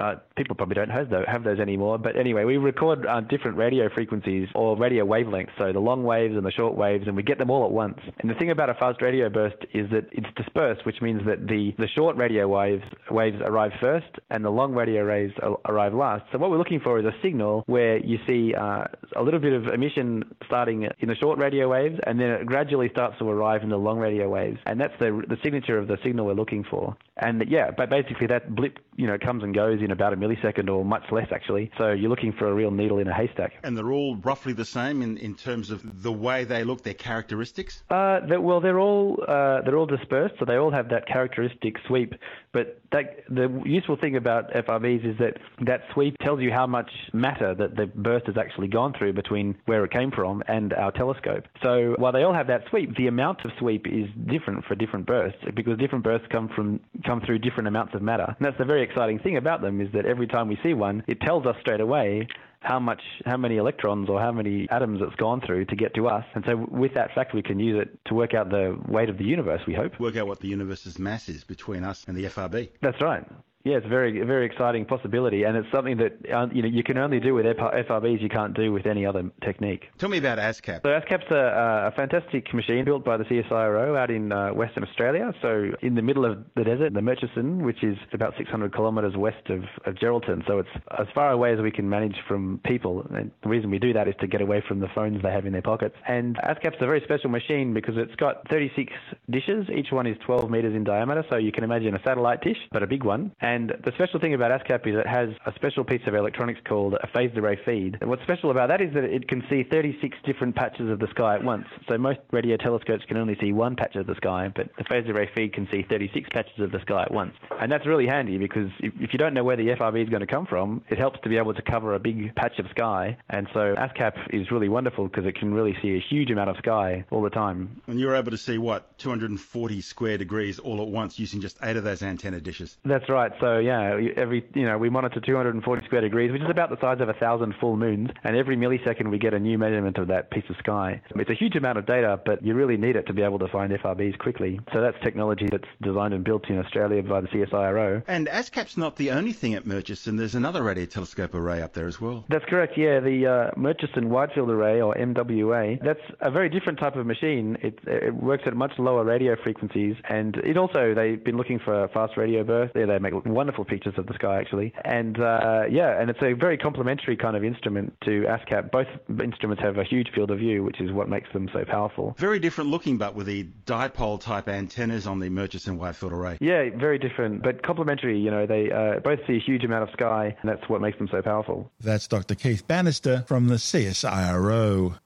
uh, 0.00 0.16
people 0.36 0.56
probably 0.56 0.74
don't 0.74 0.90
have 0.90 1.10
those, 1.10 1.24
have 1.26 1.44
those 1.44 1.60
anymore. 1.60 1.98
But 1.98 2.16
anyway, 2.16 2.44
we 2.44 2.56
record 2.56 3.06
uh, 3.06 3.20
different 3.20 3.56
radio 3.56 3.88
frequencies 3.88 4.48
or 4.54 4.76
radio 4.76 5.04
wavelengths, 5.04 5.50
so 5.58 5.72
the 5.72 5.80
long 5.80 6.04
waves 6.04 6.36
and 6.36 6.44
the 6.44 6.50
short 6.52 6.74
waves, 6.74 7.06
and 7.06 7.16
we 7.16 7.22
get 7.22 7.38
them 7.38 7.50
all 7.50 7.64
at 7.64 7.70
once. 7.70 7.98
And 8.18 8.30
the 8.30 8.34
thing 8.34 8.50
about 8.50 8.70
a 8.70 8.74
fast 8.74 9.00
radio 9.02 9.28
burst 9.28 9.56
is 9.72 9.90
that 9.90 10.06
it's 10.12 10.26
dispersed, 10.36 10.84
which 10.84 11.00
means 11.00 11.22
that 11.26 11.46
the, 11.46 11.74
the 11.78 11.88
short 11.88 12.16
radio 12.16 12.48
waves 12.48 12.82
waves 13.10 13.36
arrive 13.44 13.72
first 13.80 14.06
and 14.30 14.44
the 14.44 14.50
long 14.50 14.74
radio 14.74 15.06
waves 15.06 15.32
arrive 15.66 15.94
last. 15.94 16.24
So 16.32 16.38
what 16.38 16.50
we're 16.50 16.58
looking 16.58 16.80
for 16.80 16.98
is 16.98 17.04
a 17.04 17.14
signal 17.22 17.62
where 17.66 17.98
you 17.98 18.18
see 18.26 18.54
uh, 18.54 18.84
a 19.16 19.22
little 19.22 19.40
bit 19.40 19.52
of 19.52 19.68
emission 19.68 20.24
starting 20.46 20.88
in 20.98 21.08
the 21.08 21.14
short 21.16 21.38
radio 21.38 21.68
waves, 21.68 21.98
and 22.06 22.18
then 22.18 22.30
it 22.30 22.46
gradually 22.46 22.88
starts 22.90 23.18
to 23.18 23.28
arrive 23.28 23.62
in 23.62 23.68
the 23.68 23.76
long 23.78 23.98
radio 23.98 24.28
waves. 24.28 24.58
And 24.66 24.80
that's 24.80 24.94
the 24.98 25.22
the 25.28 25.36
signature 25.42 25.78
of 25.78 25.88
the 25.88 25.98
signal 26.02 26.26
we're 26.26 26.34
looking 26.34 26.64
for. 26.64 26.96
And 27.16 27.44
yeah, 27.48 27.70
but 27.70 27.90
basically 27.90 28.26
that 28.28 28.54
blip, 28.54 28.78
you 28.96 29.06
know, 29.06 29.18
comes 29.18 29.42
and 29.42 29.54
goes 29.54 29.80
in 29.84 29.90
about 29.90 30.12
a 30.12 30.16
millisecond 30.16 30.68
or 30.68 30.84
much 30.84 31.04
less 31.12 31.28
actually. 31.32 31.70
So 31.78 31.92
you're 31.92 32.10
looking 32.10 32.32
for 32.32 32.48
a 32.48 32.54
real 32.54 32.70
needle 32.70 32.98
in 32.98 33.08
a 33.08 33.14
haystack. 33.14 33.52
And 33.62 33.76
they're 33.76 33.92
all 33.92 34.16
roughly 34.16 34.52
the 34.52 34.64
same 34.64 35.02
in, 35.02 35.16
in 35.18 35.34
terms 35.34 35.70
of 35.70 36.02
the 36.02 36.12
way 36.12 36.44
they 36.44 36.64
look, 36.64 36.82
their 36.82 36.94
characteristics. 36.94 37.82
Uh, 37.90 38.20
they're, 38.26 38.40
well, 38.40 38.60
they're 38.60 38.80
all 38.80 39.22
uh, 39.26 39.60
they're 39.62 39.76
all 39.76 39.86
dispersed, 39.86 40.34
so 40.38 40.44
they 40.44 40.56
all 40.56 40.70
have 40.70 40.88
that 40.90 41.06
characteristic 41.06 41.76
sweep. 41.86 42.14
But 42.54 42.80
that, 42.92 43.24
the 43.28 43.62
useful 43.66 43.96
thing 43.96 44.16
about 44.16 44.52
FRBs 44.52 45.04
is 45.04 45.18
that 45.18 45.36
that 45.66 45.82
sweep 45.92 46.16
tells 46.18 46.40
you 46.40 46.52
how 46.52 46.66
much 46.66 46.90
matter 47.12 47.54
that 47.54 47.76
the 47.76 47.86
burst 47.86 48.26
has 48.26 48.36
actually 48.38 48.68
gone 48.68 48.94
through 48.96 49.12
between 49.12 49.56
where 49.66 49.84
it 49.84 49.90
came 49.90 50.12
from 50.12 50.42
and 50.46 50.72
our 50.72 50.92
telescope. 50.92 51.44
So 51.62 51.96
while 51.98 52.12
they 52.12 52.22
all 52.22 52.32
have 52.32 52.46
that 52.46 52.62
sweep, 52.70 52.96
the 52.96 53.08
amount 53.08 53.44
of 53.44 53.50
sweep 53.58 53.86
is 53.88 54.06
different 54.26 54.64
for 54.66 54.76
different 54.76 55.04
bursts 55.04 55.40
because 55.54 55.78
different 55.78 56.04
bursts 56.04 56.28
come 56.30 56.48
from 56.54 56.80
come 57.04 57.20
through 57.26 57.40
different 57.40 57.66
amounts 57.66 57.94
of 57.94 58.02
matter. 58.02 58.26
And 58.38 58.46
that's 58.46 58.56
the 58.56 58.64
very 58.64 58.84
exciting 58.84 59.18
thing 59.18 59.36
about 59.36 59.60
them 59.60 59.80
is 59.80 59.88
that 59.92 60.06
every 60.06 60.28
time 60.28 60.48
we 60.48 60.58
see 60.62 60.74
one, 60.74 61.02
it 61.08 61.20
tells 61.20 61.44
us 61.46 61.56
straight 61.60 61.80
away 61.80 62.28
how 62.64 62.80
much, 62.80 63.02
how 63.26 63.36
many 63.36 63.58
electrons 63.58 64.08
or 64.08 64.18
how 64.20 64.32
many 64.32 64.66
atoms 64.70 65.00
it's 65.02 65.14
gone 65.16 65.40
through 65.40 65.66
to 65.66 65.76
get 65.76 65.94
to 65.94 66.08
us. 66.08 66.24
And 66.34 66.44
so 66.46 66.66
with 66.70 66.94
that 66.94 67.14
fact, 67.14 67.34
we 67.34 67.42
can 67.42 67.60
use 67.60 67.80
it 67.80 67.98
to 68.06 68.14
work 68.14 68.34
out 68.34 68.48
the 68.48 68.76
weight 68.88 69.10
of 69.10 69.18
the 69.18 69.24
universe, 69.24 69.60
we 69.66 69.74
hope. 69.74 70.00
Work 70.00 70.16
out 70.16 70.26
what 70.26 70.40
the 70.40 70.48
universe's 70.48 70.98
mass 70.98 71.28
is 71.28 71.44
between 71.44 71.84
us 71.84 72.04
and 72.08 72.16
the 72.16 72.24
FRB. 72.24 72.70
That's 72.80 73.00
right. 73.00 73.24
Yeah, 73.64 73.78
it's 73.78 73.86
a 73.86 73.88
very, 73.88 74.20
very 74.24 74.44
exciting 74.44 74.84
possibility, 74.84 75.44
and 75.44 75.56
it's 75.56 75.70
something 75.72 75.96
that 75.96 76.12
uh, 76.30 76.48
you 76.52 76.60
know 76.60 76.68
you 76.68 76.82
can 76.82 76.98
only 76.98 77.18
do 77.18 77.32
with 77.32 77.46
FRBs. 77.46 78.20
You 78.20 78.28
can't 78.28 78.52
do 78.52 78.70
with 78.70 78.86
any 78.86 79.06
other 79.06 79.30
technique. 79.42 79.86
Tell 79.96 80.10
me 80.10 80.18
about 80.18 80.36
ASKAP. 80.36 80.82
So 80.82 80.90
ASKAP's 80.90 81.30
a, 81.30 81.88
a 81.88 81.92
fantastic 81.96 82.52
machine 82.52 82.84
built 82.84 83.06
by 83.06 83.16
the 83.16 83.24
CSIRO 83.24 83.98
out 83.98 84.10
in 84.10 84.32
uh, 84.32 84.50
Western 84.50 84.84
Australia. 84.84 85.32
So 85.40 85.70
in 85.80 85.94
the 85.94 86.02
middle 86.02 86.26
of 86.26 86.44
the 86.56 86.64
desert, 86.64 86.92
the 86.92 87.00
Murchison, 87.00 87.64
which 87.64 87.82
is 87.82 87.96
about 88.12 88.34
600 88.36 88.74
kilometres 88.74 89.16
west 89.16 89.48
of, 89.48 89.62
of 89.86 89.94
Geraldton. 89.94 90.46
So 90.46 90.58
it's 90.58 90.68
as 90.98 91.06
far 91.14 91.30
away 91.30 91.54
as 91.54 91.60
we 91.60 91.70
can 91.70 91.88
manage 91.88 92.16
from 92.28 92.60
people. 92.66 93.06
And 93.14 93.30
the 93.42 93.48
reason 93.48 93.70
we 93.70 93.78
do 93.78 93.94
that 93.94 94.08
is 94.08 94.14
to 94.20 94.26
get 94.26 94.42
away 94.42 94.62
from 94.68 94.80
the 94.80 94.88
phones 94.94 95.22
they 95.22 95.32
have 95.32 95.46
in 95.46 95.54
their 95.54 95.62
pockets. 95.62 95.96
And 96.06 96.36
ASKAP's 96.36 96.82
a 96.82 96.86
very 96.86 97.00
special 97.00 97.30
machine 97.30 97.72
because 97.72 97.94
it's 97.96 98.14
got 98.16 98.46
36 98.50 98.92
dishes. 99.30 99.68
Each 99.74 99.90
one 99.90 100.06
is 100.06 100.18
12 100.26 100.50
metres 100.50 100.74
in 100.74 100.84
diameter. 100.84 101.24
So 101.30 101.38
you 101.38 101.50
can 101.50 101.64
imagine 101.64 101.94
a 101.94 102.02
satellite 102.04 102.42
dish, 102.42 102.58
but 102.70 102.82
a 102.82 102.86
big 102.86 103.04
one. 103.04 103.32
And 103.40 103.53
and 103.54 103.70
the 103.84 103.92
special 103.92 104.18
thing 104.18 104.34
about 104.34 104.50
ASKAP 104.50 104.86
is 104.86 104.96
it 104.96 105.06
has 105.06 105.28
a 105.46 105.52
special 105.54 105.84
piece 105.84 106.02
of 106.06 106.14
electronics 106.14 106.60
called 106.66 106.94
a 106.94 107.06
phased 107.06 107.38
array 107.38 107.56
feed. 107.64 107.98
And 108.00 108.10
what's 108.10 108.22
special 108.22 108.50
about 108.50 108.68
that 108.68 108.80
is 108.80 108.92
that 108.94 109.04
it 109.04 109.28
can 109.28 109.44
see 109.48 109.62
36 109.62 110.18
different 110.24 110.56
patches 110.56 110.90
of 110.90 110.98
the 110.98 111.06
sky 111.08 111.36
at 111.36 111.44
once. 111.44 111.66
So 111.88 111.96
most 111.96 112.18
radio 112.32 112.56
telescopes 112.56 113.04
can 113.06 113.16
only 113.16 113.36
see 113.40 113.52
one 113.52 113.76
patch 113.76 113.94
of 113.94 114.08
the 114.08 114.16
sky, 114.16 114.50
but 114.54 114.70
the 114.76 114.84
phased 114.84 115.08
array 115.08 115.30
feed 115.36 115.52
can 115.52 115.68
see 115.70 115.84
36 115.88 116.28
patches 116.32 116.58
of 116.58 116.72
the 116.72 116.80
sky 116.80 117.02
at 117.02 117.12
once. 117.12 117.34
And 117.60 117.70
that's 117.70 117.86
really 117.86 118.06
handy 118.06 118.38
because 118.38 118.70
if, 118.80 118.92
if 118.98 119.12
you 119.12 119.18
don't 119.18 119.34
know 119.34 119.44
where 119.44 119.56
the 119.56 119.68
FRB 119.68 120.02
is 120.02 120.08
going 120.08 120.20
to 120.20 120.26
come 120.26 120.46
from, 120.46 120.82
it 120.88 120.98
helps 120.98 121.20
to 121.22 121.28
be 121.28 121.36
able 121.36 121.54
to 121.54 121.62
cover 121.62 121.94
a 121.94 122.00
big 122.00 122.34
patch 122.34 122.58
of 122.58 122.66
sky. 122.70 123.16
And 123.30 123.46
so 123.54 123.76
ASKAP 123.76 124.34
is 124.34 124.50
really 124.50 124.68
wonderful 124.68 125.06
because 125.06 125.26
it 125.26 125.36
can 125.36 125.54
really 125.54 125.76
see 125.80 125.94
a 125.94 126.00
huge 126.00 126.30
amount 126.32 126.50
of 126.50 126.56
sky 126.56 127.04
all 127.12 127.22
the 127.22 127.30
time. 127.30 127.80
And 127.86 128.00
you're 128.00 128.16
able 128.16 128.32
to 128.32 128.38
see 128.38 128.58
what 128.58 128.98
240 128.98 129.80
square 129.80 130.18
degrees 130.18 130.58
all 130.58 130.82
at 130.82 130.88
once 130.88 131.20
using 131.20 131.40
just 131.40 131.56
eight 131.62 131.76
of 131.76 131.84
those 131.84 132.02
antenna 132.02 132.40
dishes. 132.40 132.76
That's 132.84 133.08
right. 133.08 133.30
So 133.44 133.58
yeah, 133.58 134.00
every 134.16 134.42
you 134.54 134.64
know 134.64 134.78
we 134.78 134.88
monitor 134.88 135.20
240 135.20 135.84
square 135.84 136.00
degrees, 136.00 136.32
which 136.32 136.40
is 136.40 136.48
about 136.48 136.70
the 136.70 136.80
size 136.80 137.02
of 137.02 137.10
a 137.10 137.12
thousand 137.12 137.54
full 137.60 137.76
moons, 137.76 138.08
and 138.24 138.36
every 138.36 138.56
millisecond 138.56 139.10
we 139.10 139.18
get 139.18 139.34
a 139.34 139.38
new 139.38 139.58
measurement 139.58 139.98
of 139.98 140.08
that 140.08 140.30
piece 140.30 140.44
of 140.48 140.56
sky. 140.56 141.02
It's 141.14 141.28
a 141.28 141.34
huge 141.34 141.54
amount 141.54 141.76
of 141.76 141.84
data, 141.84 142.18
but 142.24 142.42
you 142.42 142.54
really 142.54 142.78
need 142.78 142.96
it 142.96 143.06
to 143.08 143.12
be 143.12 143.20
able 143.20 143.38
to 143.40 143.48
find 143.48 143.70
FRBs 143.70 144.18
quickly. 144.18 144.60
So 144.72 144.80
that's 144.80 144.96
technology 145.02 145.46
that's 145.50 145.68
designed 145.82 146.14
and 146.14 146.24
built 146.24 146.48
in 146.48 146.58
Australia 146.58 147.02
by 147.02 147.20
the 147.20 147.28
CSIRO. 147.28 148.02
And 148.08 148.28
ASKAP's 148.28 148.78
not 148.78 148.96
the 148.96 149.10
only 149.10 149.34
thing 149.34 149.52
at 149.52 149.66
Murchison. 149.66 150.16
There's 150.16 150.34
another 150.34 150.62
radio 150.62 150.86
telescope 150.86 151.34
array 151.34 151.60
up 151.60 151.74
there 151.74 151.86
as 151.86 152.00
well. 152.00 152.24
That's 152.30 152.46
correct. 152.46 152.78
Yeah, 152.78 153.00
the 153.00 153.26
uh, 153.26 153.60
Murchison 153.60 154.08
Wide 154.08 154.30
Field 154.34 154.48
Array 154.48 154.80
or 154.80 154.94
MWA. 154.94 155.84
That's 155.84 156.00
a 156.20 156.30
very 156.30 156.48
different 156.48 156.78
type 156.78 156.96
of 156.96 157.04
machine. 157.04 157.58
It, 157.60 157.78
it 157.86 158.14
works 158.14 158.44
at 158.46 158.56
much 158.56 158.72
lower 158.78 159.04
radio 159.04 159.36
frequencies, 159.42 159.96
and 160.08 160.34
it 160.36 160.56
also 160.56 160.94
they've 160.94 161.22
been 161.22 161.36
looking 161.36 161.58
for 161.58 161.88
fast 161.88 162.16
radio 162.16 162.42
bursts. 162.42 162.72
There 162.72 162.86
they 162.86 162.98
make 162.98 163.12
wonderful 163.34 163.64
pictures 163.64 163.94
of 163.98 164.06
the 164.06 164.14
sky 164.14 164.40
actually. 164.40 164.72
And 164.84 165.20
uh, 165.20 165.64
yeah, 165.70 166.00
and 166.00 166.10
it's 166.10 166.22
a 166.22 166.32
very 166.32 166.56
complementary 166.56 167.16
kind 167.16 167.36
of 167.36 167.44
instrument 167.44 167.94
to 168.04 168.22
ASKAP. 168.22 168.70
Both 168.70 168.88
instruments 169.22 169.62
have 169.62 169.78
a 169.78 169.84
huge 169.84 170.10
field 170.14 170.30
of 170.30 170.38
view, 170.38 170.62
which 170.62 170.80
is 170.80 170.92
what 170.92 171.08
makes 171.08 171.32
them 171.32 171.48
so 171.52 171.64
powerful. 171.64 172.14
Very 172.18 172.38
different 172.38 172.70
looking, 172.70 172.96
but 172.96 173.14
with 173.14 173.26
the 173.26 173.46
dipole 173.66 174.20
type 174.20 174.48
antennas 174.48 175.06
on 175.06 175.18
the 175.18 175.28
Murchison 175.28 175.78
Wide 175.78 175.96
Field 175.96 176.12
Array. 176.12 176.38
Yeah, 176.40 176.70
very 176.76 176.98
different, 176.98 177.42
but 177.42 177.62
complementary. 177.62 178.18
You 178.18 178.30
know, 178.30 178.46
they 178.46 178.70
uh, 178.70 179.00
both 179.00 179.20
see 179.26 179.36
a 179.36 179.40
huge 179.40 179.64
amount 179.64 179.82
of 179.82 179.90
sky, 179.90 180.36
and 180.40 180.50
that's 180.50 180.68
what 180.68 180.80
makes 180.80 180.98
them 180.98 181.08
so 181.10 181.22
powerful. 181.22 181.70
That's 181.80 182.06
Dr. 182.06 182.34
Keith 182.34 182.66
Bannister 182.66 183.24
from 183.26 183.48
the 183.48 183.56
CSIRO. 183.56 184.98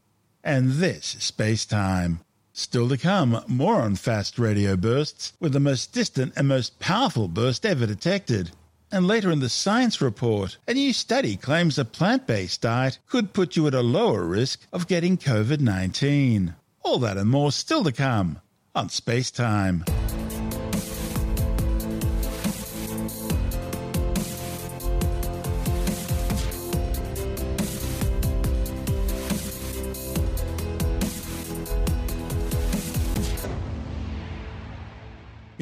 And 0.45 0.73
this 0.73 1.15
is 1.15 1.25
Space 1.25 1.67
Time. 1.67 2.21
Still 2.59 2.89
to 2.89 2.99
come, 2.99 3.41
more 3.47 3.77
on 3.77 3.95
fast 3.95 4.37
radio 4.37 4.75
bursts 4.75 5.33
with 5.39 5.53
the 5.53 5.61
most 5.61 5.93
distant 5.93 6.33
and 6.35 6.49
most 6.49 6.81
powerful 6.81 7.29
burst 7.29 7.65
ever 7.65 7.87
detected. 7.87 8.51
And 8.91 9.07
later 9.07 9.31
in 9.31 9.39
the 9.39 9.49
science 9.49 10.01
report, 10.01 10.57
a 10.67 10.75
new 10.75 10.93
study 10.93 11.37
claims 11.37 11.79
a 11.79 11.85
plant 11.85 12.27
based 12.27 12.63
diet 12.63 12.99
could 13.07 13.33
put 13.33 13.55
you 13.55 13.69
at 13.69 13.75
a 13.75 13.81
lower 13.81 14.25
risk 14.25 14.67
of 14.73 14.89
getting 14.89 15.17
COVID 15.17 15.61
19. 15.61 16.57
All 16.83 16.99
that 16.99 17.17
and 17.17 17.31
more 17.31 17.53
still 17.53 17.85
to 17.85 17.93
come 17.93 18.41
on 18.75 18.89
Space 18.89 19.31
Time. 19.31 19.85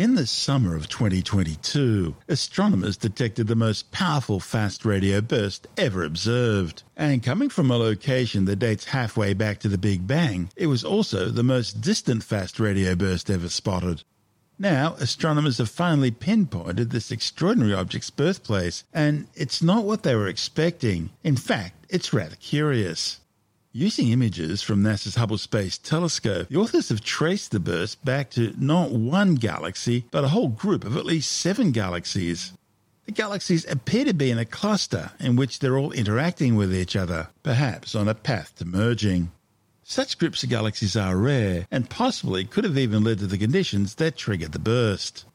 In 0.07 0.15
the 0.15 0.25
summer 0.25 0.77
of 0.77 0.89
2022, 0.89 2.15
astronomers 2.29 2.97
detected 2.97 3.49
the 3.49 3.57
most 3.57 3.91
powerful 3.91 4.39
fast 4.39 4.85
radio 4.85 5.21
burst 5.21 5.67
ever 5.77 6.05
observed. 6.05 6.85
And 6.97 7.25
coming 7.25 7.49
from 7.49 7.73
a 7.73 7.77
location 7.77 8.45
that 8.45 8.61
dates 8.61 8.85
halfway 8.85 9.35
back 9.35 9.59
to 9.59 9.69
the 9.69 9.77
Big 9.77 10.07
Bang, 10.07 10.49
it 10.55 10.69
was 10.69 10.85
also 10.85 11.29
the 11.29 11.43
most 11.43 11.81
distant 11.81 12.23
fast 12.23 12.61
radio 12.61 12.95
burst 12.95 13.29
ever 13.29 13.49
spotted. 13.49 14.05
Now, 14.61 14.95
astronomers 15.01 15.59
have 15.59 15.71
finally 15.71 16.13
pinpointed 16.13 16.91
this 16.91 17.11
extraordinary 17.11 17.75
object's 17.75 18.11
birthplace, 18.11 18.85
and 18.95 19.27
it's 19.35 19.61
not 19.61 19.87
what 19.87 20.05
they 20.05 20.15
were 20.15 20.29
expecting. 20.29 21.11
In 21.25 21.35
fact, 21.35 21.85
it's 21.89 22.13
rather 22.13 22.37
curious. 22.37 23.19
Using 23.79 24.09
images 24.09 24.63
from 24.63 24.83
NASA's 24.83 25.17
Hubble 25.17 25.37
Space 25.37 25.77
Telescope, 25.77 26.49
the 26.49 26.57
authors 26.57 26.89
have 26.89 27.03
traced 27.03 27.51
the 27.51 27.61
burst 27.61 28.03
back 28.03 28.31
to 28.31 28.55
not 28.57 28.91
one 28.91 29.35
galaxy, 29.35 30.07
but 30.11 30.25
a 30.25 30.29
whole 30.29 30.49
group 30.49 30.83
of 30.83 30.97
at 30.97 31.05
least 31.05 31.31
seven 31.31 31.73
galaxies. 31.73 32.55
The 33.05 33.13
galaxies 33.13 33.71
appear 33.71 34.07
to 34.07 34.15
be 34.15 34.31
in 34.31 34.39
a 34.39 34.47
cluster 34.47 35.11
in 35.21 35.37
which 35.37 35.59
they're 35.59 35.77
all 35.77 35.93
interacting 35.93 36.57
with 36.57 36.75
each 36.75 36.97
other, 36.97 37.29
perhaps 37.43 37.95
on 37.95 38.09
a 38.09 38.15
path 38.15 38.55
to 38.57 38.65
merging. 38.65 39.31
Such 39.83 40.17
groups 40.17 40.43
of 40.43 40.49
galaxies 40.49 40.97
are 40.97 41.15
rare 41.15 41.67
and 41.71 41.91
possibly 41.91 42.47
could 42.47 42.65
have 42.65 42.79
even 42.79 43.05
led 43.05 43.19
to 43.19 43.27
the 43.27 43.37
conditions 43.37 43.97
that 43.97 44.17
triggered 44.17 44.53
the 44.53 44.59
burst. 44.59 45.27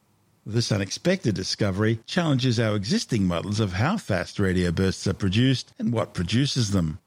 This 0.44 0.72
unexpected 0.72 1.36
discovery 1.36 2.00
challenges 2.06 2.58
our 2.58 2.74
existing 2.74 3.24
models 3.24 3.60
of 3.60 3.74
how 3.74 3.98
fast 3.98 4.40
radio 4.40 4.72
bursts 4.72 5.06
are 5.06 5.14
produced 5.14 5.72
and 5.78 5.92
what 5.92 6.12
produces 6.12 6.72
them. 6.72 6.98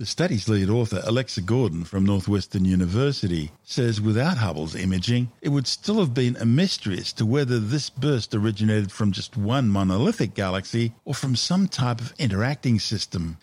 The 0.00 0.06
study's 0.06 0.48
lead 0.48 0.70
author, 0.70 1.02
Alexa 1.04 1.42
Gordon 1.42 1.84
from 1.84 2.06
Northwestern 2.06 2.64
University, 2.64 3.52
says 3.62 4.00
without 4.00 4.38
Hubble's 4.38 4.74
imaging, 4.74 5.30
it 5.42 5.50
would 5.50 5.66
still 5.66 6.00
have 6.00 6.14
been 6.14 6.38
a 6.38 6.46
mystery 6.46 6.96
as 6.96 7.12
to 7.12 7.26
whether 7.26 7.60
this 7.60 7.90
burst 7.90 8.34
originated 8.34 8.92
from 8.92 9.12
just 9.12 9.36
one 9.36 9.68
monolithic 9.68 10.32
galaxy 10.32 10.94
or 11.04 11.12
from 11.12 11.36
some 11.36 11.68
type 11.68 12.00
of 12.00 12.14
interacting 12.18 12.78
system. 12.78 13.36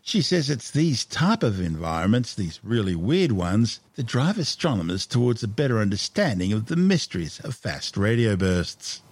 She 0.00 0.22
says 0.22 0.48
it's 0.48 0.70
these 0.70 1.04
type 1.04 1.42
of 1.42 1.60
environments, 1.60 2.34
these 2.34 2.60
really 2.62 2.96
weird 2.96 3.32
ones, 3.32 3.80
that 3.96 4.06
drive 4.06 4.38
astronomers 4.38 5.04
towards 5.04 5.42
a 5.42 5.48
better 5.48 5.80
understanding 5.80 6.54
of 6.54 6.64
the 6.64 6.76
mysteries 6.76 7.40
of 7.40 7.54
fast 7.54 7.98
radio 7.98 8.36
bursts. 8.36 9.02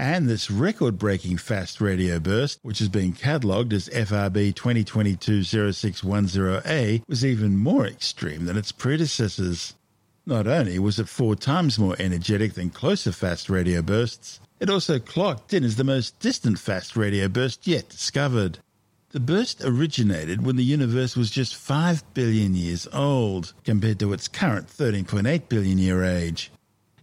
And 0.00 0.28
this 0.28 0.48
record 0.48 0.96
breaking 0.96 1.38
fast 1.38 1.80
radio 1.80 2.20
burst, 2.20 2.60
which 2.62 2.78
has 2.78 2.88
been 2.88 3.12
catalogued 3.12 3.72
as 3.72 3.88
FRB 3.88 4.54
2022-0610A, 4.54 7.02
was 7.08 7.24
even 7.24 7.56
more 7.56 7.84
extreme 7.84 8.44
than 8.44 8.56
its 8.56 8.70
predecessors. 8.70 9.74
Not 10.24 10.46
only 10.46 10.78
was 10.78 11.00
it 11.00 11.08
four 11.08 11.34
times 11.34 11.80
more 11.80 11.96
energetic 11.98 12.54
than 12.54 12.70
closer 12.70 13.10
fast 13.10 13.50
radio 13.50 13.82
bursts, 13.82 14.38
it 14.60 14.70
also 14.70 15.00
clocked 15.00 15.52
in 15.52 15.64
as 15.64 15.74
the 15.74 15.82
most 15.82 16.20
distant 16.20 16.60
fast 16.60 16.96
radio 16.96 17.26
burst 17.26 17.66
yet 17.66 17.88
discovered. 17.88 18.60
The 19.10 19.18
burst 19.18 19.64
originated 19.64 20.46
when 20.46 20.54
the 20.54 20.62
universe 20.62 21.16
was 21.16 21.28
just 21.28 21.56
5 21.56 22.14
billion 22.14 22.54
years 22.54 22.86
old, 22.92 23.52
compared 23.64 23.98
to 23.98 24.12
its 24.12 24.28
current 24.28 24.68
13.8 24.68 25.48
billion 25.48 25.78
year 25.78 26.04
age. 26.04 26.52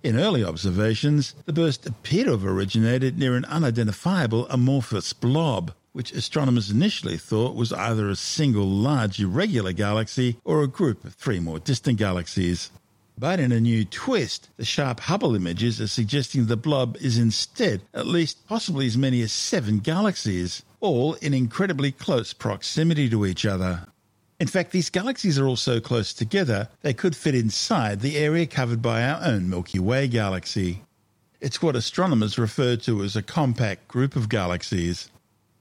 In 0.05 0.19
early 0.19 0.43
observations, 0.43 1.33
the 1.45 1.51
burst 1.51 1.87
appeared 1.87 2.27
to 2.27 2.33
have 2.33 2.45
originated 2.45 3.17
near 3.17 3.35
an 3.35 3.43
unidentifiable 3.45 4.47
amorphous 4.51 5.13
blob, 5.13 5.73
which 5.93 6.11
astronomers 6.11 6.69
initially 6.69 7.17
thought 7.17 7.55
was 7.55 7.73
either 7.73 8.07
a 8.07 8.15
single 8.15 8.69
large 8.69 9.19
irregular 9.19 9.73
galaxy 9.73 10.37
or 10.43 10.61
a 10.61 10.67
group 10.67 11.05
of 11.05 11.15
three 11.15 11.39
more 11.39 11.57
distant 11.57 11.97
galaxies. 11.97 12.69
But 13.17 13.39
in 13.39 13.51
a 13.51 13.59
new 13.59 13.83
twist, 13.83 14.49
the 14.57 14.63
sharp 14.63 14.99
Hubble 14.99 15.35
images 15.35 15.81
are 15.81 15.87
suggesting 15.87 16.45
the 16.45 16.55
blob 16.55 16.97
is 16.97 17.17
instead 17.17 17.81
at 17.91 18.05
least 18.05 18.47
possibly 18.47 18.85
as 18.85 18.95
many 18.95 19.23
as 19.23 19.31
seven 19.31 19.79
galaxies, 19.79 20.61
all 20.81 21.15
in 21.15 21.33
incredibly 21.33 21.91
close 21.91 22.31
proximity 22.31 23.09
to 23.09 23.25
each 23.25 23.43
other. 23.43 23.87
In 24.37 24.47
fact, 24.47 24.71
these 24.71 24.89
galaxies 24.89 25.39
are 25.39 25.47
all 25.47 25.55
so 25.55 25.79
close 25.79 26.13
together 26.13 26.67
they 26.81 26.93
could 26.93 27.15
fit 27.15 27.35
inside 27.35 28.01
the 28.01 28.17
area 28.17 28.45
covered 28.45 28.81
by 28.81 29.01
our 29.01 29.23
own 29.23 29.49
Milky 29.49 29.79
Way 29.79 30.09
galaxy. 30.09 30.83
It's 31.39 31.61
what 31.61 31.75
astronomers 31.75 32.37
refer 32.37 32.75
to 32.77 33.03
as 33.03 33.15
a 33.15 33.21
compact 33.21 33.87
group 33.87 34.15
of 34.17 34.27
galaxies. 34.27 35.09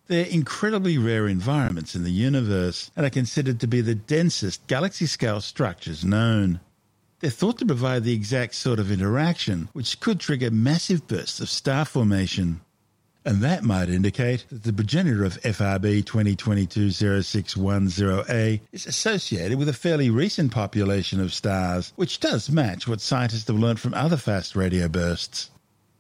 They're 0.07 0.27
incredibly 0.27 0.99
rare 0.99 1.29
environments 1.29 1.95
in 1.95 2.03
the 2.03 2.11
universe 2.11 2.91
and 2.97 3.07
are 3.07 3.11
considered 3.11 3.61
to 3.61 3.69
be 3.69 3.81
the 3.81 3.95
densest 3.95 4.67
galaxy 4.67 5.07
scale 5.07 5.41
structures 5.41 6.05
known. 6.05 6.59
They're 7.21 7.31
thought 7.31 7.59
to 7.59 7.67
provide 7.67 8.03
the 8.03 8.13
exact 8.13 8.57
sort 8.57 8.81
of 8.81 8.91
interaction 8.91 9.69
which 9.73 10.01
could 10.01 10.19
trigger 10.19 10.51
massive 10.51 11.07
bursts 11.07 11.41
of 11.41 11.49
star 11.49 11.85
formation 11.85 12.61
and 13.25 13.43
that 13.43 13.65
might 13.65 13.89
indicate 13.89 14.45
that 14.51 14.63
the 14.65 14.73
progenitor 14.73 15.25
of 15.25 15.41
FRB 15.41 16.05
2022-0610A 16.05 18.61
is 18.71 18.87
associated 18.87 19.59
with 19.59 19.69
a 19.69 19.73
fairly 19.73 20.11
recent 20.11 20.53
population 20.53 21.21
of 21.21 21.33
stars, 21.33 21.93
which 21.97 22.21
does 22.21 22.51
match 22.51 22.87
what 22.87 23.01
scientists 23.01 23.49
have 23.49 23.59
learned 23.59 23.81
from 23.81 23.95
other 23.95 24.19
fast 24.19 24.55
radio 24.55 24.89
bursts. 24.89 25.51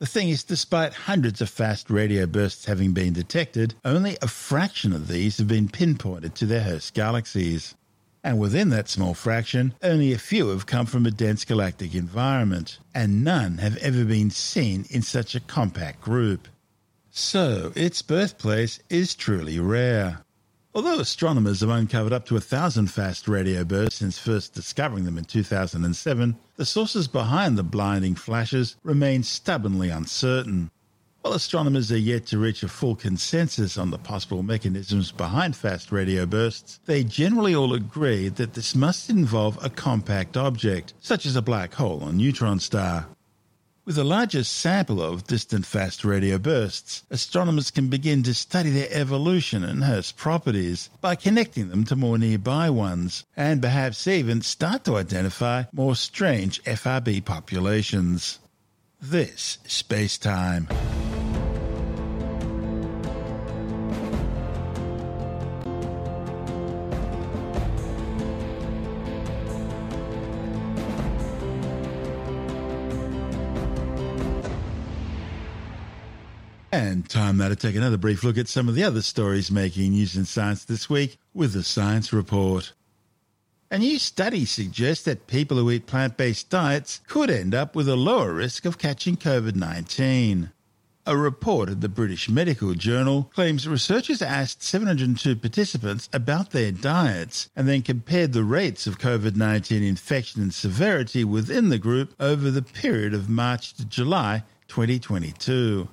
The 0.00 0.06
thing 0.06 0.28
is, 0.28 0.44
despite 0.44 0.92
hundreds 0.92 1.40
of 1.40 1.48
fast 1.48 1.88
radio 1.88 2.26
bursts 2.26 2.66
having 2.66 2.92
been 2.92 3.14
detected, 3.14 3.74
only 3.86 4.18
a 4.20 4.28
fraction 4.28 4.92
of 4.92 5.08
these 5.08 5.38
have 5.38 5.48
been 5.48 5.68
pinpointed 5.68 6.34
to 6.34 6.44
their 6.44 6.64
host 6.64 6.92
galaxies. 6.92 7.74
And 8.22 8.38
within 8.38 8.68
that 8.70 8.90
small 8.90 9.14
fraction, 9.14 9.72
only 9.82 10.12
a 10.12 10.18
few 10.18 10.48
have 10.48 10.66
come 10.66 10.84
from 10.84 11.06
a 11.06 11.10
dense 11.10 11.46
galactic 11.46 11.94
environment, 11.94 12.78
and 12.94 13.24
none 13.24 13.56
have 13.58 13.78
ever 13.78 14.04
been 14.04 14.30
seen 14.30 14.84
in 14.90 15.00
such 15.00 15.34
a 15.34 15.40
compact 15.40 16.02
group. 16.02 16.48
So, 17.16 17.70
its 17.76 18.02
birthplace 18.02 18.80
is 18.90 19.14
truly 19.14 19.60
rare. 19.60 20.24
Although 20.74 20.98
astronomers 20.98 21.60
have 21.60 21.70
uncovered 21.70 22.12
up 22.12 22.26
to 22.26 22.36
a 22.36 22.40
thousand 22.40 22.88
fast 22.88 23.28
radio 23.28 23.62
bursts 23.62 24.00
since 24.00 24.18
first 24.18 24.52
discovering 24.52 25.04
them 25.04 25.16
in 25.16 25.24
2007, 25.24 26.36
the 26.56 26.64
sources 26.64 27.06
behind 27.06 27.56
the 27.56 27.62
blinding 27.62 28.16
flashes 28.16 28.74
remain 28.82 29.22
stubbornly 29.22 29.90
uncertain. 29.90 30.72
While 31.22 31.34
astronomers 31.34 31.92
are 31.92 31.96
yet 31.96 32.26
to 32.26 32.38
reach 32.38 32.64
a 32.64 32.68
full 32.68 32.96
consensus 32.96 33.78
on 33.78 33.92
the 33.92 33.98
possible 33.98 34.42
mechanisms 34.42 35.12
behind 35.12 35.54
fast 35.54 35.92
radio 35.92 36.26
bursts, 36.26 36.80
they 36.84 37.04
generally 37.04 37.54
all 37.54 37.74
agree 37.74 38.28
that 38.30 38.54
this 38.54 38.74
must 38.74 39.08
involve 39.08 39.64
a 39.64 39.70
compact 39.70 40.36
object, 40.36 40.94
such 40.98 41.26
as 41.26 41.36
a 41.36 41.42
black 41.42 41.74
hole 41.74 42.02
or 42.02 42.12
neutron 42.12 42.58
star. 42.58 43.06
With 43.86 43.98
a 43.98 44.04
larger 44.04 44.44
sample 44.44 45.02
of 45.02 45.26
distant 45.26 45.66
fast 45.66 46.06
radio 46.06 46.38
bursts, 46.38 47.02
astronomers 47.10 47.70
can 47.70 47.88
begin 47.88 48.22
to 48.22 48.32
study 48.32 48.70
their 48.70 48.88
evolution 48.90 49.62
and 49.62 49.84
host 49.84 50.16
properties 50.16 50.88
by 51.02 51.16
connecting 51.16 51.68
them 51.68 51.84
to 51.84 51.96
more 51.96 52.16
nearby 52.16 52.70
ones, 52.70 53.24
and 53.36 53.60
perhaps 53.60 54.06
even 54.06 54.40
start 54.40 54.84
to 54.84 54.96
identify 54.96 55.64
more 55.70 55.96
strange 55.96 56.62
FRB 56.64 57.26
populations. 57.26 58.38
This 59.02 59.58
is 59.66 59.72
Space 59.72 60.16
Time. 60.16 60.66
And 76.76 77.08
time 77.08 77.36
now 77.36 77.50
to 77.50 77.54
take 77.54 77.76
another 77.76 77.96
brief 77.96 78.24
look 78.24 78.36
at 78.36 78.48
some 78.48 78.68
of 78.68 78.74
the 78.74 78.82
other 78.82 79.00
stories 79.00 79.48
making 79.48 79.92
news 79.92 80.16
in 80.16 80.24
science 80.24 80.64
this 80.64 80.90
week 80.90 81.18
with 81.32 81.52
the 81.52 81.62
Science 81.62 82.12
Report. 82.12 82.72
A 83.70 83.78
new 83.78 83.96
study 83.96 84.44
suggests 84.44 85.04
that 85.04 85.28
people 85.28 85.56
who 85.56 85.70
eat 85.70 85.86
plant 85.86 86.16
based 86.16 86.50
diets 86.50 87.00
could 87.06 87.30
end 87.30 87.54
up 87.54 87.76
with 87.76 87.88
a 87.88 87.94
lower 87.94 88.32
risk 88.32 88.64
of 88.64 88.76
catching 88.76 89.16
COVID 89.16 89.54
19. 89.54 90.50
A 91.06 91.16
report 91.16 91.68
in 91.68 91.78
the 91.78 91.88
British 91.88 92.28
Medical 92.28 92.74
Journal 92.74 93.30
claims 93.32 93.68
researchers 93.68 94.20
asked 94.20 94.64
702 94.64 95.36
participants 95.36 96.08
about 96.12 96.50
their 96.50 96.72
diets 96.72 97.50
and 97.54 97.68
then 97.68 97.82
compared 97.82 98.32
the 98.32 98.42
rates 98.42 98.88
of 98.88 98.98
COVID 98.98 99.36
19 99.36 99.80
infection 99.80 100.42
and 100.42 100.52
severity 100.52 101.22
within 101.22 101.68
the 101.68 101.78
group 101.78 102.16
over 102.18 102.50
the 102.50 102.62
period 102.62 103.14
of 103.14 103.30
March 103.30 103.74
to 103.74 103.84
July 103.84 104.42
2022. 104.66 105.88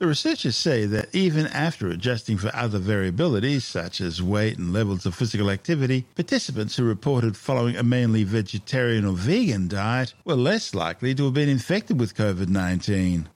The 0.00 0.06
researchers 0.06 0.56
say 0.56 0.86
that 0.86 1.14
even 1.14 1.46
after 1.48 1.88
adjusting 1.88 2.38
for 2.38 2.50
other 2.56 2.78
variabilities 2.78 3.60
such 3.60 4.00
as 4.00 4.22
weight 4.22 4.56
and 4.56 4.72
levels 4.72 5.04
of 5.04 5.14
physical 5.14 5.50
activity, 5.50 6.06
participants 6.14 6.76
who 6.76 6.84
reported 6.84 7.36
following 7.36 7.76
a 7.76 7.82
mainly 7.82 8.24
vegetarian 8.24 9.04
or 9.04 9.12
vegan 9.12 9.68
diet 9.68 10.14
were 10.24 10.36
less 10.36 10.74
likely 10.74 11.14
to 11.14 11.26
have 11.26 11.34
been 11.34 11.50
infected 11.50 12.00
with 12.00 12.16
COVID 12.16 12.48
19. 12.48 13.28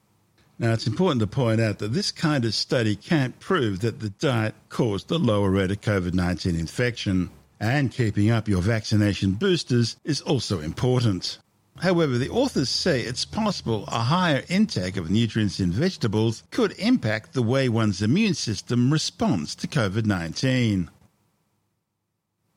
Now, 0.57 0.73
it's 0.73 0.87
important 0.87 1.19
to 1.19 1.27
point 1.27 1.61
out 1.61 1.77
that 1.77 1.93
this 1.93 2.09
kind 2.09 2.43
of 2.43 2.55
study 2.55 2.95
can't 2.95 3.39
prove 3.39 3.81
that 3.81 3.99
the 3.99 4.09
diet 4.09 4.55
caused 4.69 5.11
a 5.11 5.19
lower 5.19 5.51
rate 5.51 5.69
of 5.69 5.81
COVID 5.81 6.15
19 6.15 6.55
infection, 6.55 7.29
and 7.59 7.91
keeping 7.91 8.31
up 8.31 8.47
your 8.47 8.63
vaccination 8.63 9.33
boosters 9.33 9.97
is 10.03 10.19
also 10.21 10.61
important. 10.61 11.37
However, 11.79 12.17
the 12.17 12.29
authors 12.29 12.69
say 12.69 13.01
it's 13.01 13.25
possible 13.25 13.83
a 13.87 13.99
higher 13.99 14.45
intake 14.47 14.95
of 14.95 15.09
nutrients 15.09 15.59
in 15.59 15.73
vegetables 15.73 16.43
could 16.49 16.71
impact 16.79 17.33
the 17.33 17.43
way 17.43 17.67
one's 17.67 18.01
immune 18.01 18.33
system 18.33 18.93
responds 18.93 19.55
to 19.55 19.67
COVID 19.67 20.05
19. 20.05 20.89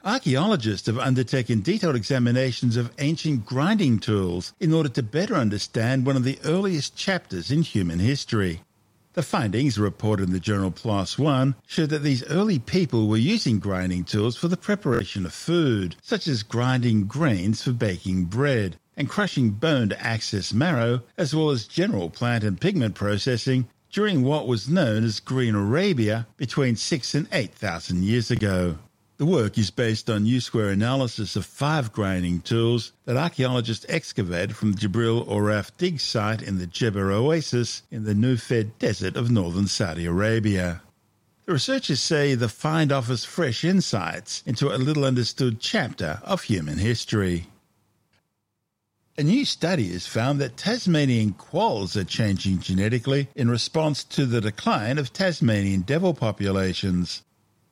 Archaeologists 0.05 0.87
have 0.87 1.01
undertaken 1.01 1.63
detailed 1.63 1.97
examinations 1.97 2.77
of 2.77 2.93
ancient 2.99 3.45
grinding 3.45 3.99
tools 3.99 4.53
in 4.61 4.73
order 4.73 4.89
to 4.89 5.03
better 5.03 5.35
understand 5.35 6.07
one 6.07 6.17
of 6.17 6.23
the 6.23 6.39
earliest 6.45 6.95
chapters 6.95 7.51
in 7.51 7.63
human 7.63 7.99
history. 7.99 8.63
The 9.15 9.25
findings, 9.25 9.81
reported 9.81 10.29
in 10.29 10.33
the 10.33 10.39
journal 10.39 10.71
PLOS 10.71 11.19
One, 11.19 11.57
show 11.67 11.87
that 11.87 12.05
these 12.05 12.23
early 12.27 12.61
people 12.61 13.09
were 13.09 13.17
using 13.17 13.59
grinding 13.59 14.05
tools 14.05 14.37
for 14.37 14.47
the 14.47 14.57
preparation 14.57 15.27
of 15.27 15.35
food, 15.35 15.97
such 16.03 16.29
as 16.29 16.45
grinding 16.45 17.07
grains 17.07 17.63
for 17.65 17.73
baking 17.73 18.27
bread 18.27 18.79
and 18.99 19.09
crushing 19.09 19.51
bone 19.51 19.89
to 19.89 20.03
access 20.03 20.53
marrow, 20.53 21.01
as 21.17 21.35
well 21.35 21.49
as 21.49 21.67
general 21.67 22.11
plant 22.11 22.45
and 22.45 22.61
pigment 22.61 22.97
processing 22.97 23.67
during 23.91 24.23
what 24.23 24.47
was 24.47 24.69
known 24.69 25.05
as 25.05 25.21
Green 25.21 25.55
Arabia 25.55 26.27
between 26.37 26.77
6 26.77 27.15
and 27.15 27.29
8,000 27.33 28.03
years 28.03 28.31
ago. 28.31 28.77
The 29.17 29.27
work 29.27 29.57
is 29.57 29.71
based 29.71 30.11
on 30.11 30.27
use-wear 30.27 30.69
analysis 30.69 31.35
of 31.37 31.47
five 31.47 31.93
grinding 31.93 32.41
tools 32.41 32.93
that 33.05 33.17
archaeologists 33.17 33.87
excavated 33.89 34.55
from 34.55 34.73
the 34.73 34.79
Jebel 34.79 35.25
Oraf 35.27 35.71
dig 35.77 35.99
site 35.99 36.43
in 36.43 36.59
the 36.59 36.67
Jeber 36.67 37.11
Oasis 37.11 37.83
in 37.91 38.05
the 38.05 38.15
Nefud 38.15 38.71
Desert 38.79 39.17
of 39.17 39.31
northern 39.31 39.67
Saudi 39.67 40.07
Arabia. 40.07 40.83
The 41.47 41.53
researchers 41.53 42.01
say 42.01 42.35
the 42.35 42.49
find 42.49 42.93
offers 42.93 43.25
fresh 43.25 43.65
insights 43.65 44.43
into 44.45 44.73
a 44.73 44.77
little 44.77 45.05
understood 45.05 45.61
chapter 45.61 46.21
of 46.23 46.43
human 46.43 46.79
history. 46.79 47.47
A 49.19 49.25
new 49.25 49.45
study 49.45 49.89
has 49.95 50.07
found 50.07 50.41
that 50.41 50.57
Tasmanian 50.57 51.33
quolls 51.33 51.97
are 51.97 52.05
changing 52.05 52.61
genetically 52.61 53.27
in 53.35 53.51
response 53.51 54.05
to 54.05 54.27
the 54.27 54.41
decline 54.41 54.97
of 54.97 55.13
Tasmanian 55.13 55.81
devil 55.81 56.15
populations. 56.15 57.23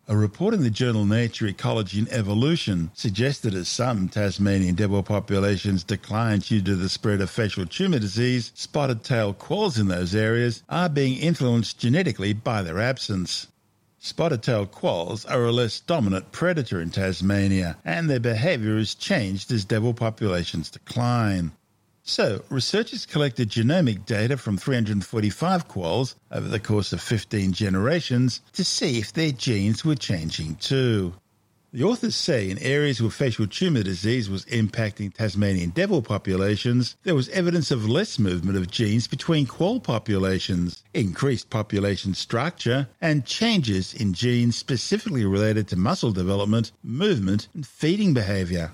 A 0.08 0.16
report 0.16 0.54
in 0.54 0.64
the 0.64 0.70
journal 0.70 1.04
Nature 1.04 1.46
Ecology 1.46 2.00
and 2.00 2.12
Evolution 2.12 2.90
suggested 2.94 3.52
that 3.52 3.60
as 3.60 3.68
some 3.68 4.08
Tasmanian 4.08 4.74
devil 4.74 5.04
populations 5.04 5.84
decline 5.84 6.40
due 6.40 6.62
to 6.62 6.74
the 6.74 6.88
spread 6.88 7.20
of 7.20 7.30
facial 7.30 7.64
tumour 7.64 8.00
disease, 8.00 8.50
spotted 8.56 9.04
tail 9.04 9.32
quolls 9.32 9.78
in 9.78 9.86
those 9.86 10.16
areas 10.16 10.64
are 10.68 10.88
being 10.88 11.16
influenced 11.16 11.78
genetically 11.78 12.32
by 12.32 12.60
their 12.60 12.80
absence. 12.80 13.46
Spotted 13.98 14.42
tailed 14.42 14.72
quolls 14.72 15.24
are 15.24 15.44
a 15.44 15.52
less 15.52 15.80
dominant 15.80 16.30
predator 16.30 16.80
in 16.80 16.90
Tasmania, 16.90 17.78
and 17.84 18.10
their 18.10 18.20
behaviour 18.20 18.76
has 18.76 18.94
changed 18.94 19.50
as 19.50 19.64
devil 19.64 19.94
populations 19.94 20.70
decline. 20.70 21.52
So, 22.02 22.44
researchers 22.50 23.06
collected 23.06 23.50
genomic 23.50 24.06
data 24.06 24.36
from 24.36 24.58
345 24.58 25.66
quolls 25.66 26.14
over 26.30 26.46
the 26.46 26.60
course 26.60 26.92
of 26.92 27.00
15 27.00 27.52
generations 27.52 28.42
to 28.52 28.64
see 28.64 28.98
if 28.98 29.12
their 29.12 29.32
genes 29.32 29.84
were 29.84 29.96
changing 29.96 30.56
too. 30.56 31.14
The 31.72 31.82
authors 31.82 32.14
say 32.14 32.48
in 32.48 32.58
areas 32.58 33.02
where 33.02 33.10
facial 33.10 33.46
tumour 33.48 33.82
disease 33.82 34.30
was 34.30 34.44
impacting 34.46 35.12
Tasmanian 35.12 35.70
devil 35.70 36.00
populations, 36.00 36.96
there 37.02 37.16
was 37.16 37.28
evidence 37.30 37.72
of 37.72 37.88
less 37.88 38.20
movement 38.20 38.56
of 38.56 38.70
genes 38.70 39.08
between 39.08 39.46
quoll 39.46 39.80
populations, 39.80 40.84
increased 40.94 41.50
population 41.50 42.14
structure, 42.14 42.88
and 43.00 43.26
changes 43.26 43.92
in 43.92 44.14
genes 44.14 44.56
specifically 44.56 45.24
related 45.24 45.66
to 45.68 45.76
muscle 45.76 46.12
development, 46.12 46.70
movement, 46.84 47.48
and 47.52 47.66
feeding 47.66 48.14
behaviour. 48.14 48.72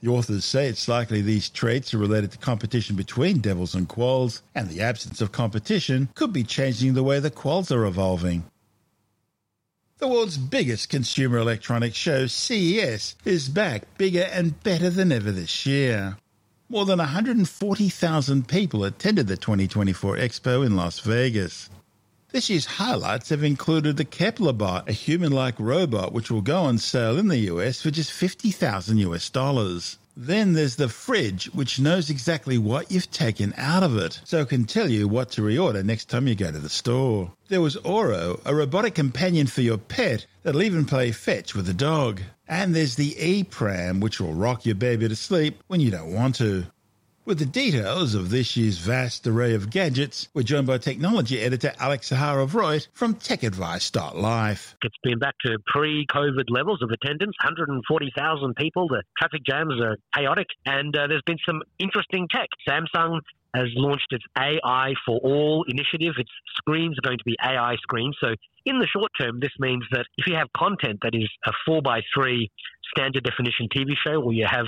The 0.00 0.10
authors 0.10 0.44
say 0.44 0.68
it's 0.68 0.86
likely 0.86 1.20
these 1.20 1.50
traits 1.50 1.92
are 1.92 1.98
related 1.98 2.30
to 2.30 2.38
competition 2.38 2.94
between 2.94 3.40
devils 3.40 3.74
and 3.74 3.88
quolls, 3.88 4.42
and 4.54 4.68
the 4.68 4.80
absence 4.80 5.20
of 5.20 5.32
competition 5.32 6.08
could 6.14 6.32
be 6.32 6.44
changing 6.44 6.94
the 6.94 7.02
way 7.02 7.18
the 7.18 7.32
quolls 7.32 7.72
are 7.72 7.84
evolving. 7.84 8.44
The 9.98 10.06
world's 10.06 10.38
biggest 10.38 10.90
consumer 10.90 11.38
electronics 11.38 11.96
show, 11.96 12.28
CES, 12.28 13.16
is 13.24 13.48
back 13.48 13.82
bigger 13.98 14.28
and 14.30 14.62
better 14.62 14.90
than 14.90 15.10
ever 15.10 15.32
this 15.32 15.66
year. 15.66 16.16
More 16.68 16.84
than 16.84 17.00
140,000 17.00 18.46
people 18.46 18.84
attended 18.84 19.26
the 19.26 19.36
2024 19.36 20.16
Expo 20.18 20.64
in 20.64 20.76
Las 20.76 21.00
Vegas. 21.00 21.68
This 22.30 22.48
year's 22.48 22.66
highlights 22.66 23.30
have 23.30 23.42
included 23.42 23.96
the 23.96 24.04
Kepler 24.04 24.52
bot, 24.52 24.88
a 24.88 24.92
human 24.92 25.32
like 25.32 25.58
robot 25.58 26.12
which 26.12 26.30
will 26.30 26.42
go 26.42 26.62
on 26.62 26.78
sale 26.78 27.18
in 27.18 27.26
the 27.26 27.50
US 27.50 27.82
for 27.82 27.90
just 27.90 28.12
50,000 28.12 28.98
US 28.98 29.28
dollars. 29.28 29.98
Then 30.20 30.54
there's 30.54 30.74
the 30.74 30.88
fridge, 30.88 31.44
which 31.54 31.78
knows 31.78 32.10
exactly 32.10 32.58
what 32.58 32.90
you've 32.90 33.08
taken 33.12 33.54
out 33.56 33.84
of 33.84 33.96
it, 33.96 34.20
so 34.24 34.44
can 34.44 34.64
tell 34.64 34.90
you 34.90 35.06
what 35.06 35.30
to 35.32 35.42
reorder 35.42 35.84
next 35.84 36.06
time 36.06 36.26
you 36.26 36.34
go 36.34 36.50
to 36.50 36.58
the 36.58 36.68
store. 36.68 37.30
There 37.46 37.60
was 37.60 37.76
Oro, 37.76 38.40
a 38.44 38.52
robotic 38.52 38.96
companion 38.96 39.46
for 39.46 39.60
your 39.60 39.78
pet 39.78 40.26
that'll 40.42 40.64
even 40.64 40.86
play 40.86 41.12
fetch 41.12 41.54
with 41.54 41.66
the 41.66 41.72
dog. 41.72 42.20
And 42.48 42.74
there's 42.74 42.96
the 42.96 43.16
e-pram, 43.16 44.00
which 44.00 44.20
will 44.20 44.34
rock 44.34 44.66
your 44.66 44.74
baby 44.74 45.06
to 45.06 45.14
sleep 45.14 45.62
when 45.68 45.78
you 45.78 45.92
don't 45.92 46.12
want 46.12 46.34
to. 46.36 46.66
With 47.28 47.40
the 47.40 47.44
details 47.44 48.14
of 48.14 48.30
this 48.30 48.56
year's 48.56 48.78
vast 48.78 49.26
array 49.26 49.52
of 49.52 49.68
gadgets, 49.68 50.30
we're 50.32 50.44
joined 50.44 50.66
by 50.66 50.78
technology 50.78 51.38
editor 51.42 51.74
Alex 51.78 52.08
Zaharov-Reutt 52.08 52.88
from 52.94 53.16
TechAdvice.life. 53.16 54.76
It's 54.82 54.96
been 55.02 55.18
back 55.18 55.34
to 55.44 55.58
pre-COVID 55.66 56.44
levels 56.48 56.80
of 56.80 56.88
attendance, 56.88 57.36
140,000 57.44 58.56
people. 58.56 58.88
The 58.88 59.02
traffic 59.18 59.42
jams 59.44 59.74
are 59.78 59.98
chaotic, 60.14 60.46
and 60.64 60.96
uh, 60.96 61.06
there's 61.06 61.20
been 61.26 61.36
some 61.44 61.60
interesting 61.78 62.28
tech. 62.32 62.48
Samsung 62.66 63.20
has 63.54 63.66
launched 63.74 64.10
its 64.10 64.24
AI 64.38 64.94
for 65.04 65.18
All 65.18 65.66
initiative. 65.68 66.14
Its 66.16 66.30
screens 66.56 66.96
are 66.98 67.06
going 67.06 67.18
to 67.18 67.24
be 67.24 67.36
AI 67.42 67.76
screens. 67.82 68.16
So, 68.22 68.34
in 68.64 68.78
the 68.78 68.86
short 68.86 69.10
term, 69.20 69.40
this 69.40 69.52
means 69.58 69.84
that 69.92 70.06
if 70.16 70.26
you 70.26 70.34
have 70.34 70.48
content 70.56 71.00
that 71.02 71.14
is 71.14 71.28
a 71.46 71.52
4x3 71.68 72.48
standard 72.96 73.24
definition 73.24 73.68
TV 73.74 73.92
show, 74.06 74.22
or 74.22 74.32
you 74.32 74.46
have 74.48 74.66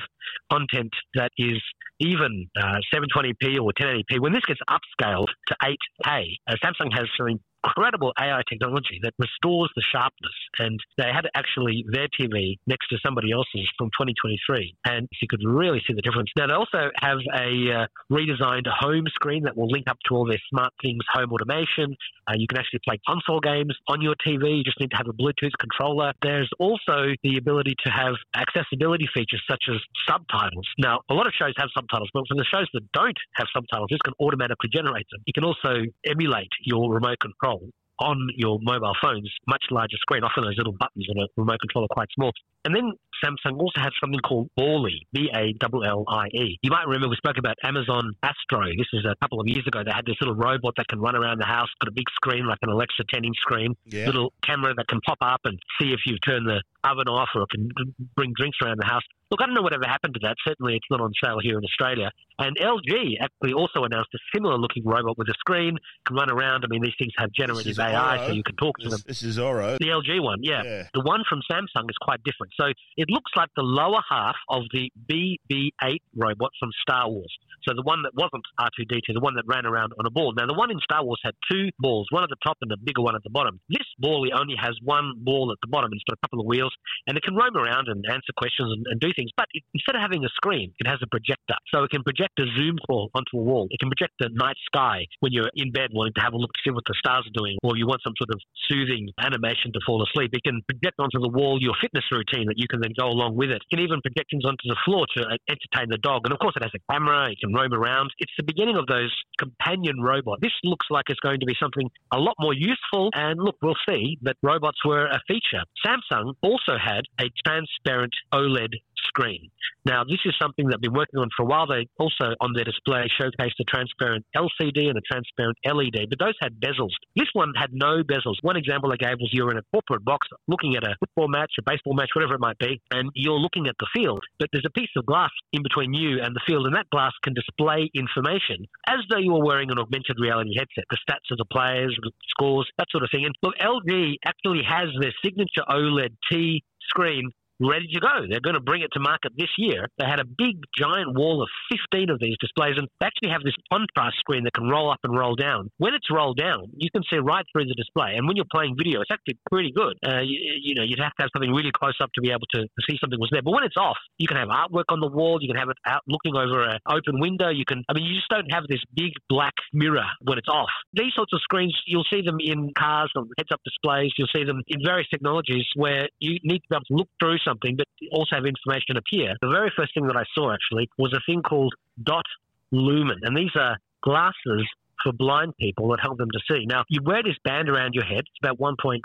content 0.50 0.90
that 1.14 1.30
is 1.38 1.60
even 2.00 2.48
uh, 2.60 2.78
720p 2.92 3.60
or 3.60 3.72
1080p, 3.72 4.20
when 4.20 4.32
this 4.32 4.44
gets 4.46 4.60
upscaled 4.68 5.28
to 5.48 5.56
8K, 5.62 6.36
uh, 6.48 6.54
Samsung 6.64 6.92
has 6.92 7.06
some 7.16 7.40
incredible 7.64 8.12
AI 8.18 8.42
technology 8.48 9.00
that 9.02 9.14
restores 9.18 9.70
the 9.76 9.82
sharpness. 9.92 10.36
And 10.58 10.78
they 10.98 11.10
had 11.12 11.28
actually 11.34 11.84
their 11.90 12.08
TV 12.08 12.58
next 12.66 12.88
to 12.88 12.98
somebody 13.04 13.32
else's 13.32 13.68
from 13.78 13.88
2023, 13.96 14.74
and 14.84 15.08
you 15.20 15.28
could 15.28 15.42
really 15.44 15.82
see 15.86 15.94
the 15.94 16.02
difference. 16.02 16.30
Now, 16.36 16.46
they 16.46 16.54
also 16.54 16.90
have 17.00 17.18
a 17.34 17.84
uh, 17.84 17.86
redesigned 18.10 18.66
home 18.66 19.04
screen 19.14 19.44
that 19.44 19.56
will 19.56 19.68
link 19.68 19.88
up 19.88 19.98
to 20.08 20.14
all 20.14 20.26
their 20.26 20.40
smart 20.50 20.72
things, 20.82 21.00
home 21.12 21.32
automation. 21.32 21.96
Uh, 22.26 22.34
you 22.36 22.46
can 22.46 22.58
actually 22.58 22.80
play 22.86 22.98
console 23.06 23.40
games 23.40 23.76
on 23.88 24.00
your 24.00 24.14
TV. 24.26 24.58
You 24.58 24.64
just 24.64 24.80
need 24.80 24.90
to 24.90 24.96
have 24.96 25.08
a 25.08 25.12
Bluetooth 25.12 25.54
controller. 25.58 26.12
There's 26.22 26.50
also 26.58 27.14
the 27.22 27.36
ability 27.36 27.74
to 27.84 27.90
have 27.90 28.14
accessibility 28.36 29.08
features 29.12 29.42
such 29.48 29.64
as 29.68 29.76
subtitles. 30.08 30.66
Now, 30.78 31.00
a 31.10 31.14
lot 31.14 31.26
of 31.26 31.32
shows 31.36 31.54
have 31.58 31.68
subtitles, 31.74 32.10
but 32.12 32.24
for 32.28 32.36
the 32.36 32.44
shows 32.44 32.68
that 32.74 32.82
don't 32.92 33.16
have 33.34 33.46
subtitles, 33.54 33.88
this 33.90 34.00
can 34.04 34.14
automatically 34.20 34.70
generate 34.72 35.06
them. 35.10 35.22
You 35.26 35.32
can 35.32 35.44
also 35.44 35.84
emulate 36.06 36.50
your 36.64 36.92
remote 36.92 37.18
control 37.20 37.49
control 37.50 37.70
on 37.98 38.16
your 38.34 38.58
mobile 38.62 38.94
phones, 39.02 39.30
much 39.46 39.62
larger 39.70 39.96
screen. 40.00 40.24
Often 40.24 40.44
those 40.44 40.56
little 40.56 40.72
buttons 40.72 41.06
on 41.10 41.22
a 41.22 41.26
remote 41.36 41.58
controller 41.60 41.84
are 41.84 41.94
quite 41.94 42.08
small. 42.14 42.32
And 42.64 42.74
then 42.74 42.92
Samsung 43.24 43.60
also 43.60 43.80
has 43.80 43.92
something 44.00 44.20
called 44.20 44.48
Ballie, 44.56 45.04
B-A-L-L-I-E. 45.12 46.58
You 46.62 46.70
might 46.70 46.86
remember 46.86 47.08
we 47.08 47.16
spoke 47.16 47.36
about 47.38 47.56
Amazon 47.62 48.12
Astro. 48.22 48.64
This 48.76 48.88
is 48.94 49.04
a 49.04 49.14
couple 49.20 49.40
of 49.40 49.46
years 49.46 49.66
ago. 49.66 49.82
They 49.84 49.92
had 49.94 50.06
this 50.06 50.16
little 50.20 50.34
robot 50.34 50.74
that 50.76 50.88
can 50.88 51.00
run 51.00 51.16
around 51.16 51.40
the 51.40 51.46
house, 51.46 51.68
got 51.80 51.88
a 51.88 51.94
big 51.94 52.08
screen 52.16 52.46
like 52.46 52.58
an 52.62 52.70
Alexa 52.70 53.04
10-inch 53.12 53.36
screen, 53.40 53.74
yeah. 53.84 54.06
little 54.06 54.32
camera 54.44 54.74
that 54.74 54.88
can 54.88 55.00
pop 55.06 55.18
up 55.20 55.40
and 55.44 55.58
see 55.80 55.92
if 55.92 56.00
you've 56.06 56.20
turned 56.24 56.46
the 56.46 56.62
oven 56.84 57.08
off 57.08 57.28
or 57.34 57.46
can 57.50 57.68
bring 58.16 58.32
drinks 58.36 58.56
around 58.64 58.78
the 58.80 58.86
house. 58.86 59.02
Look, 59.30 59.40
I 59.42 59.46
don't 59.46 59.54
know 59.54 59.62
whatever 59.62 59.84
happened 59.86 60.14
to 60.14 60.20
that. 60.24 60.36
Certainly, 60.46 60.76
it's 60.76 60.90
not 60.90 61.00
on 61.00 61.12
sale 61.22 61.38
here 61.40 61.56
in 61.58 61.64
Australia. 61.64 62.10
And 62.40 62.56
LG 62.56 63.20
actually 63.20 63.52
also 63.52 63.84
announced 63.84 64.08
a 64.14 64.18
similar 64.34 64.56
looking 64.56 64.82
robot 64.84 65.18
with 65.18 65.28
a 65.28 65.34
screen, 65.38 65.76
can 66.06 66.16
run 66.16 66.30
around. 66.30 66.64
I 66.64 66.68
mean, 66.68 66.82
these 66.82 66.96
things 66.98 67.12
have 67.18 67.30
generative 67.32 67.78
AI, 67.78 68.16
Oro. 68.16 68.26
so 68.26 68.32
you 68.32 68.42
can 68.42 68.56
talk 68.56 68.78
this, 68.78 68.84
to 68.84 68.90
them. 68.90 69.00
This 69.06 69.22
is 69.22 69.38
Oro. 69.38 69.76
The 69.78 69.88
LG 69.88 70.22
one, 70.22 70.38
yeah. 70.42 70.62
Yeah. 70.64 70.86
The 70.94 71.02
one 71.02 71.22
from 71.28 71.40
Samsung 71.50 71.84
is 71.88 71.96
quite 72.00 72.22
different. 72.24 72.52
So 72.58 72.72
it 72.96 73.10
looks 73.10 73.30
like 73.36 73.50
the 73.56 73.62
lower 73.62 74.00
half 74.08 74.36
of 74.48 74.62
the 74.72 74.90
BB 75.10 75.70
8 75.84 76.02
robot 76.16 76.50
from 76.58 76.70
Star 76.82 77.08
Wars. 77.08 77.32
So 77.68 77.74
the 77.74 77.82
one 77.82 78.02
that 78.02 78.12
wasn't 78.14 78.44
R2D2, 78.58 79.12
the 79.12 79.20
one 79.20 79.34
that 79.36 79.44
ran 79.46 79.66
around 79.66 79.92
on 79.98 80.06
a 80.06 80.10
ball. 80.10 80.32
Now, 80.34 80.46
the 80.46 80.54
one 80.54 80.70
in 80.70 80.80
Star 80.80 81.04
Wars 81.04 81.20
had 81.22 81.34
two 81.50 81.68
balls, 81.78 82.06
one 82.10 82.24
at 82.24 82.30
the 82.30 82.40
top 82.42 82.56
and 82.62 82.72
a 82.72 82.76
bigger 82.76 83.02
one 83.02 83.14
at 83.14 83.22
the 83.22 83.30
bottom. 83.30 83.60
This 83.68 83.84
Ballie 84.00 84.32
only 84.32 84.54
has 84.56 84.76
one 84.82 85.12
ball 85.18 85.52
at 85.52 85.58
the 85.60 85.68
bottom. 85.68 85.90
It's 85.92 86.04
got 86.08 86.16
a 86.16 86.26
couple 86.26 86.40
of 86.40 86.46
wheels, 86.46 86.72
and 87.06 87.16
it 87.16 87.22
can 87.22 87.34
roam 87.34 87.56
around 87.56 87.88
and 87.88 88.04
answer 88.08 88.32
questions 88.36 88.72
and, 88.72 88.86
and 88.88 89.00
do 89.00 89.12
things. 89.14 89.30
But 89.36 89.46
it, 89.52 89.62
instead 89.74 89.94
of 89.94 90.00
having 90.00 90.24
a 90.24 90.32
screen, 90.34 90.72
it 90.78 90.88
has 90.88 90.98
a 91.02 91.06
projector. 91.06 91.54
So 91.68 91.84
it 91.84 91.90
can 91.90 92.02
project 92.02 92.29
project 92.36 92.56
a 92.56 92.58
Zoom 92.58 92.76
call 92.86 93.10
onto 93.14 93.38
a 93.38 93.42
wall. 93.42 93.66
It 93.70 93.78
can 93.80 93.88
project 93.88 94.14
the 94.18 94.30
night 94.32 94.56
sky 94.66 95.06
when 95.20 95.32
you're 95.32 95.50
in 95.54 95.72
bed 95.72 95.90
wanting 95.92 96.14
to 96.14 96.20
have 96.20 96.32
a 96.32 96.36
look 96.36 96.52
to 96.52 96.60
see 96.64 96.70
what 96.72 96.84
the 96.86 96.94
stars 96.98 97.26
are 97.26 97.36
doing, 97.38 97.56
or 97.62 97.76
you 97.76 97.86
want 97.86 98.02
some 98.04 98.14
sort 98.18 98.30
of 98.30 98.40
soothing 98.68 99.08
animation 99.20 99.72
to 99.72 99.80
fall 99.86 100.02
asleep. 100.02 100.30
It 100.32 100.44
can 100.44 100.62
project 100.68 100.96
onto 100.98 101.20
the 101.20 101.28
wall 101.28 101.58
your 101.60 101.74
fitness 101.80 102.04
routine 102.10 102.46
that 102.46 102.58
you 102.58 102.66
can 102.68 102.80
then 102.80 102.92
go 102.98 103.08
along 103.08 103.36
with 103.36 103.50
it. 103.50 103.62
It 103.62 103.70
can 103.70 103.80
even 103.80 104.00
project 104.00 104.30
things 104.30 104.44
onto 104.44 104.66
the 104.66 104.76
floor 104.84 105.06
to 105.16 105.20
uh, 105.24 105.36
entertain 105.48 105.90
the 105.90 105.98
dog. 106.02 106.22
And 106.24 106.32
of 106.32 106.38
course, 106.38 106.54
it 106.56 106.62
has 106.62 106.72
a 106.74 106.82
camera. 106.92 107.30
It 107.30 107.38
can 107.40 107.52
roam 107.52 107.72
around. 107.72 108.10
It's 108.18 108.32
the 108.36 108.44
beginning 108.44 108.76
of 108.76 108.86
those 108.86 109.12
companion 109.38 110.00
robots. 110.00 110.40
This 110.42 110.54
looks 110.64 110.86
like 110.90 111.06
it's 111.08 111.20
going 111.20 111.40
to 111.40 111.46
be 111.46 111.56
something 111.60 111.88
a 112.12 112.18
lot 112.18 112.36
more 112.38 112.54
useful. 112.54 113.10
And 113.14 113.40
look, 113.40 113.56
we'll 113.62 113.78
see. 113.88 114.18
that 114.22 114.36
robots 114.42 114.78
were 114.84 115.06
a 115.06 115.20
feature. 115.26 115.62
Samsung 115.84 116.34
also 116.42 116.76
had 116.78 117.02
a 117.20 117.30
transparent 117.44 118.12
OLED 118.32 118.74
screen. 119.06 119.50
Now, 119.84 120.04
this 120.04 120.20
is 120.24 120.34
something 120.40 120.66
that 120.68 120.78
they've 120.80 120.90
been 120.90 120.98
working 120.98 121.20
on 121.20 121.28
for 121.36 121.44
a 121.44 121.46
while. 121.46 121.66
They 121.66 121.86
also, 121.98 122.36
on 122.40 122.52
their 122.52 122.64
display, 122.64 123.08
showcased 123.20 123.58
a 123.60 123.64
transparent 123.64 124.26
LCD 124.36 124.88
and 124.88 124.98
a 124.98 125.00
transparent 125.00 125.56
LED, 125.64 126.08
but 126.10 126.18
those 126.18 126.34
had 126.40 126.60
bezels. 126.60 126.92
This 127.16 127.28
one 127.32 127.52
had 127.56 127.72
no 127.72 128.02
bezels. 128.02 128.36
One 128.42 128.56
example 128.56 128.92
I 128.92 128.96
gave 128.96 129.16
was 129.20 129.30
you're 129.32 129.50
in 129.50 129.58
a 129.58 129.62
corporate 129.72 130.04
box 130.04 130.28
looking 130.48 130.76
at 130.76 130.84
a 130.84 130.94
football 131.00 131.28
match, 131.28 131.52
a 131.58 131.62
baseball 131.62 131.94
match, 131.94 132.10
whatever 132.14 132.34
it 132.34 132.40
might 132.40 132.58
be, 132.58 132.80
and 132.90 133.10
you're 133.14 133.38
looking 133.38 133.66
at 133.68 133.76
the 133.78 133.86
field, 133.94 134.20
but 134.38 134.48
there's 134.52 134.66
a 134.66 134.78
piece 134.78 134.90
of 134.96 135.06
glass 135.06 135.30
in 135.52 135.62
between 135.62 135.94
you 135.94 136.20
and 136.22 136.34
the 136.34 136.40
field, 136.46 136.66
and 136.66 136.76
that 136.76 136.90
glass 136.90 137.12
can 137.22 137.32
display 137.34 137.90
information 137.94 138.66
as 138.86 138.98
though 139.10 139.18
you 139.18 139.32
were 139.32 139.44
wearing 139.44 139.70
an 139.70 139.78
augmented 139.78 140.16
reality 140.20 140.54
headset, 140.56 140.84
the 140.90 140.98
stats 141.08 141.30
of 141.30 141.38
the 141.38 141.44
players, 141.46 141.96
the 142.02 142.10
scores, 142.28 142.68
that 142.78 142.86
sort 142.90 143.04
of 143.04 143.10
thing. 143.12 143.24
And 143.24 143.34
look, 143.42 143.54
LG 143.56 144.16
actually 144.26 144.62
has 144.68 144.88
their 145.00 145.12
signature 145.24 145.64
OLED 145.68 146.14
T 146.30 146.62
screen 146.88 147.30
ready 147.60 147.86
to 147.92 148.00
go. 148.00 148.26
They're 148.28 148.40
going 148.40 148.56
to 148.56 148.64
bring 148.64 148.82
it 148.82 148.90
to 148.94 149.00
market 149.00 149.32
this 149.36 149.52
year. 149.58 149.88
They 149.98 150.06
had 150.08 150.20
a 150.20 150.24
big, 150.24 150.64
giant 150.76 151.16
wall 151.16 151.42
of 151.42 151.48
15 151.92 152.10
of 152.10 152.18
these 152.18 152.36
displays, 152.40 152.74
and 152.76 152.88
they 153.00 153.06
actually 153.06 153.30
have 153.30 153.44
this 153.44 153.54
contrast 153.68 154.16
screen 154.18 154.44
that 154.44 154.54
can 154.54 154.68
roll 154.68 154.90
up 154.90 155.00
and 155.04 155.16
roll 155.16 155.36
down. 155.36 155.70
When 155.78 155.94
it's 155.94 156.08
rolled 156.10 156.38
down, 156.38 156.72
you 156.76 156.88
can 156.90 157.02
see 157.10 157.18
right 157.18 157.44
through 157.52 157.66
the 157.66 157.76
display, 157.76 158.16
and 158.16 158.26
when 158.26 158.36
you're 158.36 158.48
playing 158.50 158.76
video, 158.76 159.00
it's 159.00 159.12
actually 159.12 159.38
pretty 159.52 159.72
good. 159.72 159.94
Uh, 160.00 160.24
you, 160.24 160.38
you, 160.62 160.74
know, 160.74 160.82
you'd 160.82 161.00
have 161.00 161.14
to 161.20 161.22
have 161.28 161.30
something 161.36 161.52
really 161.52 161.72
close 161.76 161.96
up 162.00 162.10
to 162.14 162.20
be 162.20 162.30
able 162.30 162.48
to, 162.56 162.62
to 162.64 162.80
see 162.88 162.96
something 163.00 163.20
was 163.20 163.28
there. 163.30 163.42
But 163.42 163.52
when 163.52 163.64
it's 163.64 163.76
off, 163.76 163.98
you 164.18 164.26
can 164.26 164.36
have 164.36 164.48
artwork 164.48 164.88
on 164.88 165.00
the 165.00 165.08
wall. 165.08 165.38
You 165.40 165.48
can 165.48 165.60
have 165.60 165.68
it 165.68 165.76
out 165.86 166.02
looking 166.08 166.36
over 166.36 166.64
an 166.64 166.78
open 166.88 167.20
window. 167.20 167.50
You 167.50 167.64
can, 167.68 167.84
I 167.88 167.92
mean, 167.92 168.04
you 168.04 168.16
just 168.16 168.30
don't 168.30 168.50
have 168.52 168.64
this 168.68 168.80
big 168.94 169.12
black 169.28 169.54
mirror 169.72 170.06
when 170.22 170.38
it's 170.38 170.48
off. 170.48 170.72
These 170.94 171.12
sorts 171.14 171.32
of 171.32 171.40
screens, 171.42 171.76
you'll 171.86 172.08
see 172.10 172.22
them 172.22 172.38
in 172.40 172.72
cars 172.76 173.12
on 173.16 173.28
heads-up 173.38 173.60
displays. 173.64 174.12
You'll 174.16 174.32
see 174.34 174.44
them 174.44 174.62
in 174.68 174.80
various 174.84 175.08
technologies 175.08 175.66
where 175.76 176.08
you 176.18 176.38
need 176.42 176.60
to 176.64 176.68
be 176.70 176.76
able 176.76 176.88
to 176.88 176.94
look 176.94 177.08
through 177.20 177.36
something 177.44 177.49
something, 177.50 177.76
but 177.76 177.86
also 178.12 178.36
have 178.36 178.46
information 178.46 178.96
appear. 178.96 179.34
The 179.42 179.48
very 179.48 179.72
first 179.76 179.94
thing 179.94 180.06
that 180.06 180.16
I 180.16 180.24
saw 180.34 180.52
actually 180.52 180.88
was 180.98 181.12
a 181.12 181.20
thing 181.26 181.42
called 181.42 181.74
Dot 182.02 182.26
Lumen, 182.72 183.18
and 183.22 183.36
these 183.36 183.54
are 183.56 183.76
glasses 184.02 184.66
for 185.02 185.12
blind 185.12 185.56
people 185.58 185.88
that 185.90 186.00
help 186.00 186.18
them 186.18 186.28
to 186.32 186.40
see. 186.50 186.66
Now, 186.66 186.84
you 186.88 187.00
wear 187.04 187.22
this 187.22 187.36
band 187.44 187.68
around 187.68 187.94
your 187.94 188.04
head. 188.04 188.20
It's 188.20 188.40
about 188.42 188.58
1.5 188.58 189.00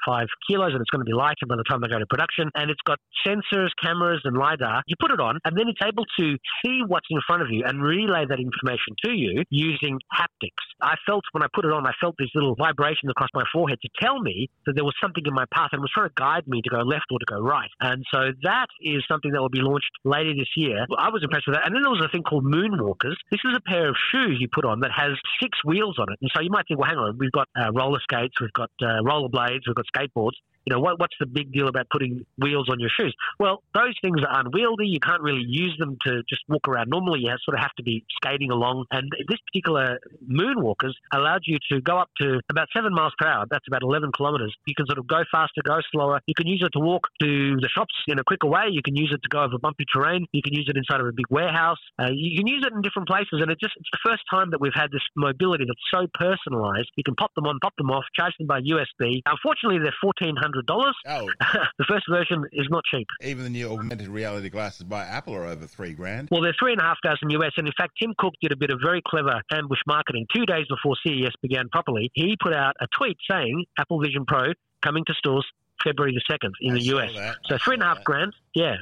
kilos 0.47 0.71
and 0.73 0.81
it's 0.81 0.89
going 0.89 1.03
to 1.03 1.10
be 1.10 1.13
lighter 1.13 1.45
by 1.47 1.55
the 1.55 1.63
time 1.69 1.81
they 1.81 1.88
go 1.88 1.99
to 1.99 2.05
production. 2.08 2.49
And 2.55 2.69
it's 2.69 2.81
got 2.86 2.99
sensors, 3.25 3.69
cameras, 3.81 4.21
and 4.23 4.38
LiDAR. 4.38 4.84
You 4.88 4.95
put 4.99 5.12
it 5.12 5.19
on 5.19 5.39
and 5.45 5.58
then 5.58 5.67
it's 5.67 5.81
able 5.84 6.05
to 6.19 6.38
see 6.63 6.81
what's 6.88 7.08
in 7.10 7.19
front 7.25 7.41
of 7.41 7.49
you 7.49 7.63
and 7.65 7.81
relay 7.81 8.25
that 8.27 8.39
information 8.39 8.95
to 9.05 9.12
you 9.12 9.43
using 9.49 9.99
haptics. 10.13 10.63
I 10.81 10.95
felt 11.08 11.23
when 11.31 11.43
I 11.43 11.47
put 11.53 11.65
it 11.65 11.71
on, 11.71 11.86
I 11.88 11.93
felt 12.01 12.15
this 12.19 12.29
little 12.36 12.55
vibration 12.55 13.10
across 13.10 13.29
my 13.34 13.43
forehead 13.53 13.79
to 13.81 13.89
tell 14.01 14.19
me 14.19 14.49
that 14.65 14.73
there 14.75 14.84
was 14.84 14.93
something 15.01 15.23
in 15.25 15.34
my 15.34 15.45
path 15.53 15.69
and 15.71 15.81
was 15.81 15.91
trying 15.93 16.10
to 16.10 16.13
guide 16.17 16.47
me 16.47 16.62
to 16.62 16.69
go 16.69 16.79
left 16.79 17.05
or 17.12 17.19
to 17.19 17.25
go 17.25 17.39
right. 17.39 17.69
And 17.79 18.03
so 18.13 18.31
that 18.43 18.67
is 18.81 19.03
something 19.08 19.31
that 19.31 19.41
will 19.41 19.53
be 19.53 19.62
launched 19.62 19.91
later 20.03 20.34
this 20.36 20.51
year. 20.55 20.86
I 20.97 21.10
was 21.10 21.23
impressed 21.23 21.47
with 21.47 21.55
that. 21.55 21.65
And 21.65 21.75
then 21.75 21.81
there 21.84 21.91
was 21.91 22.03
a 22.03 22.12
thing 22.12 22.23
called 22.23 22.45
Moonwalkers. 22.45 23.15
This 23.31 23.41
is 23.45 23.55
a 23.55 23.62
pair 23.62 23.88
of 23.89 23.95
shoes 24.12 24.38
you 24.39 24.47
put 24.51 24.65
on 24.65 24.81
that 24.81 24.91
has 24.91 25.13
six 25.41 25.58
wheels 25.63 25.85
wheels 25.86 26.00
on 26.00 26.12
it. 26.12 26.19
And 26.21 26.30
so 26.36 26.41
you 26.41 26.50
might 26.50 26.67
think, 26.67 26.80
well, 26.80 26.89
hang 26.89 26.98
on, 26.98 27.17
we've 27.17 27.32
got 27.32 27.48
uh, 27.56 27.71
roller 27.71 28.00
skates, 28.02 28.39
we've 28.41 28.54
got 28.54 28.71
uh, 28.82 29.04
roller 29.04 29.30
blades, 29.30 29.67
we've 29.67 29.76
got 29.76 29.86
skateboards 29.95 30.38
you 30.65 30.73
know, 30.73 30.82
what, 30.82 30.99
what's 30.99 31.15
the 31.19 31.25
big 31.25 31.51
deal 31.51 31.67
about 31.67 31.88
putting 31.91 32.25
wheels 32.38 32.69
on 32.69 32.80
your 32.80 32.89
shoes? 32.89 33.15
Well, 33.39 33.62
those 33.73 33.93
things 34.01 34.21
are 34.28 34.39
unwieldy. 34.39 34.88
You 34.88 34.99
can't 34.99 35.21
really 35.21 35.45
use 35.45 35.75
them 35.80 35.97
to 36.06 36.23
just 36.28 36.41
walk 36.49 36.67
around 36.67 36.89
normally. 36.89 37.21
You 37.21 37.36
sort 37.43 37.56
of 37.56 37.62
have 37.62 37.73
to 37.78 37.84
be 37.84 38.04
skating 38.17 38.51
along. 38.51 38.86
And 38.91 39.12
this 39.30 39.39
particular 39.51 39.99
Moonwalkers 40.28 40.93
allowed 41.13 41.41
you 41.45 41.58
to 41.71 41.82
go 41.82 41.97
up 41.97 42.10
to 42.21 42.39
about 42.49 42.67
seven 42.75 42.93
miles 42.93 43.13
per 43.19 43.28
hour. 43.28 43.45
That's 43.49 43.67
about 43.67 43.84
11 43.84 44.12
kilometers. 44.13 44.54
You 44.65 44.73
can 44.75 44.88
sort 44.88 44.97
of 44.97 45.08
go 45.08 45.23
faster, 45.32 45.62
go 45.63 45.80
slower. 45.91 46.19
You 46.25 46.34
can 46.36 46.47
use 46.47 46.63
it 46.65 46.73
to 46.73 46.80
walk 46.80 47.08
to 47.21 47.58
the 47.62 47.69
shops 47.69 47.93
in 48.08 48.17
a 48.17 48.23
quicker 48.23 48.47
way. 48.47 48.65
You 48.71 48.82
can 48.84 48.95
use 48.95 49.12
it 49.13 49.21
to 49.21 49.30
go 49.30 49.43
over 49.43 49.58
bumpy 49.60 49.86
terrain. 49.93 50.25
You 50.32 50.41
can 50.41 50.54
use 50.54 50.65
it 50.67 50.78
inside 50.78 50.99
of 50.99 51.08
a 51.08 51.13
big 51.13 51.30
warehouse. 51.30 51.80
Uh, 51.99 52.10
you 52.12 52.38
can 52.38 52.47
use 52.47 52.65
it 52.65 52.73
in 52.73 52.82
different 52.82 53.08
places. 53.08 53.41
And 53.41 53.51
it 53.51 53.60
just, 53.60 53.73
it's 53.78 53.89
the 53.91 54.01
first 54.04 54.23
time 54.32 54.49
that 54.51 54.62
we've 54.62 54.75
had 54.75 54.91
this 54.91 55.06
mobility 55.15 55.65
that's 55.67 55.86
so 55.93 56.08
personalized. 56.13 56.89
You 56.95 57.04
can 57.04 57.15
pop 57.15 57.34
them 57.36 57.45
on, 57.45 57.60
pop 57.62 57.75
them 57.78 57.91
off, 57.91 58.06
charge 58.15 58.34
them 58.39 58.47
by 58.47 58.62
USB. 58.62 59.21
Unfortunately, 59.25 59.78
they're 59.78 59.93
1400 60.01 60.54
dollars. 60.63 60.95
Oh, 61.07 61.29
the 61.77 61.85
first 61.87 62.05
version 62.09 62.45
is 62.51 62.67
not 62.69 62.83
cheap. 62.85 63.07
Even 63.21 63.43
the 63.43 63.49
new 63.49 63.71
augmented 63.71 64.07
reality 64.07 64.49
glasses 64.49 64.83
by 64.83 65.03
Apple 65.03 65.35
are 65.35 65.45
over 65.45 65.65
three 65.65 65.93
grand. 65.93 66.29
Well, 66.31 66.41
they're 66.41 66.55
three 66.59 66.71
and 66.71 66.81
a 66.81 66.83
half 66.83 66.97
thousand 67.03 67.31
US, 67.31 67.51
and 67.57 67.67
in 67.67 67.73
fact, 67.77 67.93
Tim 68.01 68.13
Cook 68.17 68.33
did 68.41 68.51
a 68.51 68.57
bit 68.57 68.69
of 68.69 68.79
very 68.83 69.01
clever 69.05 69.41
ambush 69.51 69.79
marketing. 69.87 70.25
Two 70.33 70.45
days 70.45 70.65
before 70.69 70.95
CES 71.05 71.33
began 71.41 71.69
properly, 71.69 72.11
he 72.13 72.35
put 72.41 72.53
out 72.53 72.75
a 72.81 72.87
tweet 72.97 73.17
saying 73.29 73.65
Apple 73.79 74.01
Vision 74.01 74.25
Pro 74.25 74.53
coming 74.81 75.03
to 75.05 75.13
stores 75.13 75.45
February 75.83 76.13
the 76.13 76.21
second 76.29 76.53
in 76.61 76.71
I 76.73 76.75
the 76.75 76.83
US. 76.95 77.11
that. 77.15 77.35
So 77.47 77.55
I 77.55 77.57
three 77.63 77.75
and 77.75 77.83
a 77.83 77.85
half 77.85 77.97
that. 77.97 78.05
grand. 78.05 78.33
Yeah. 78.53 78.75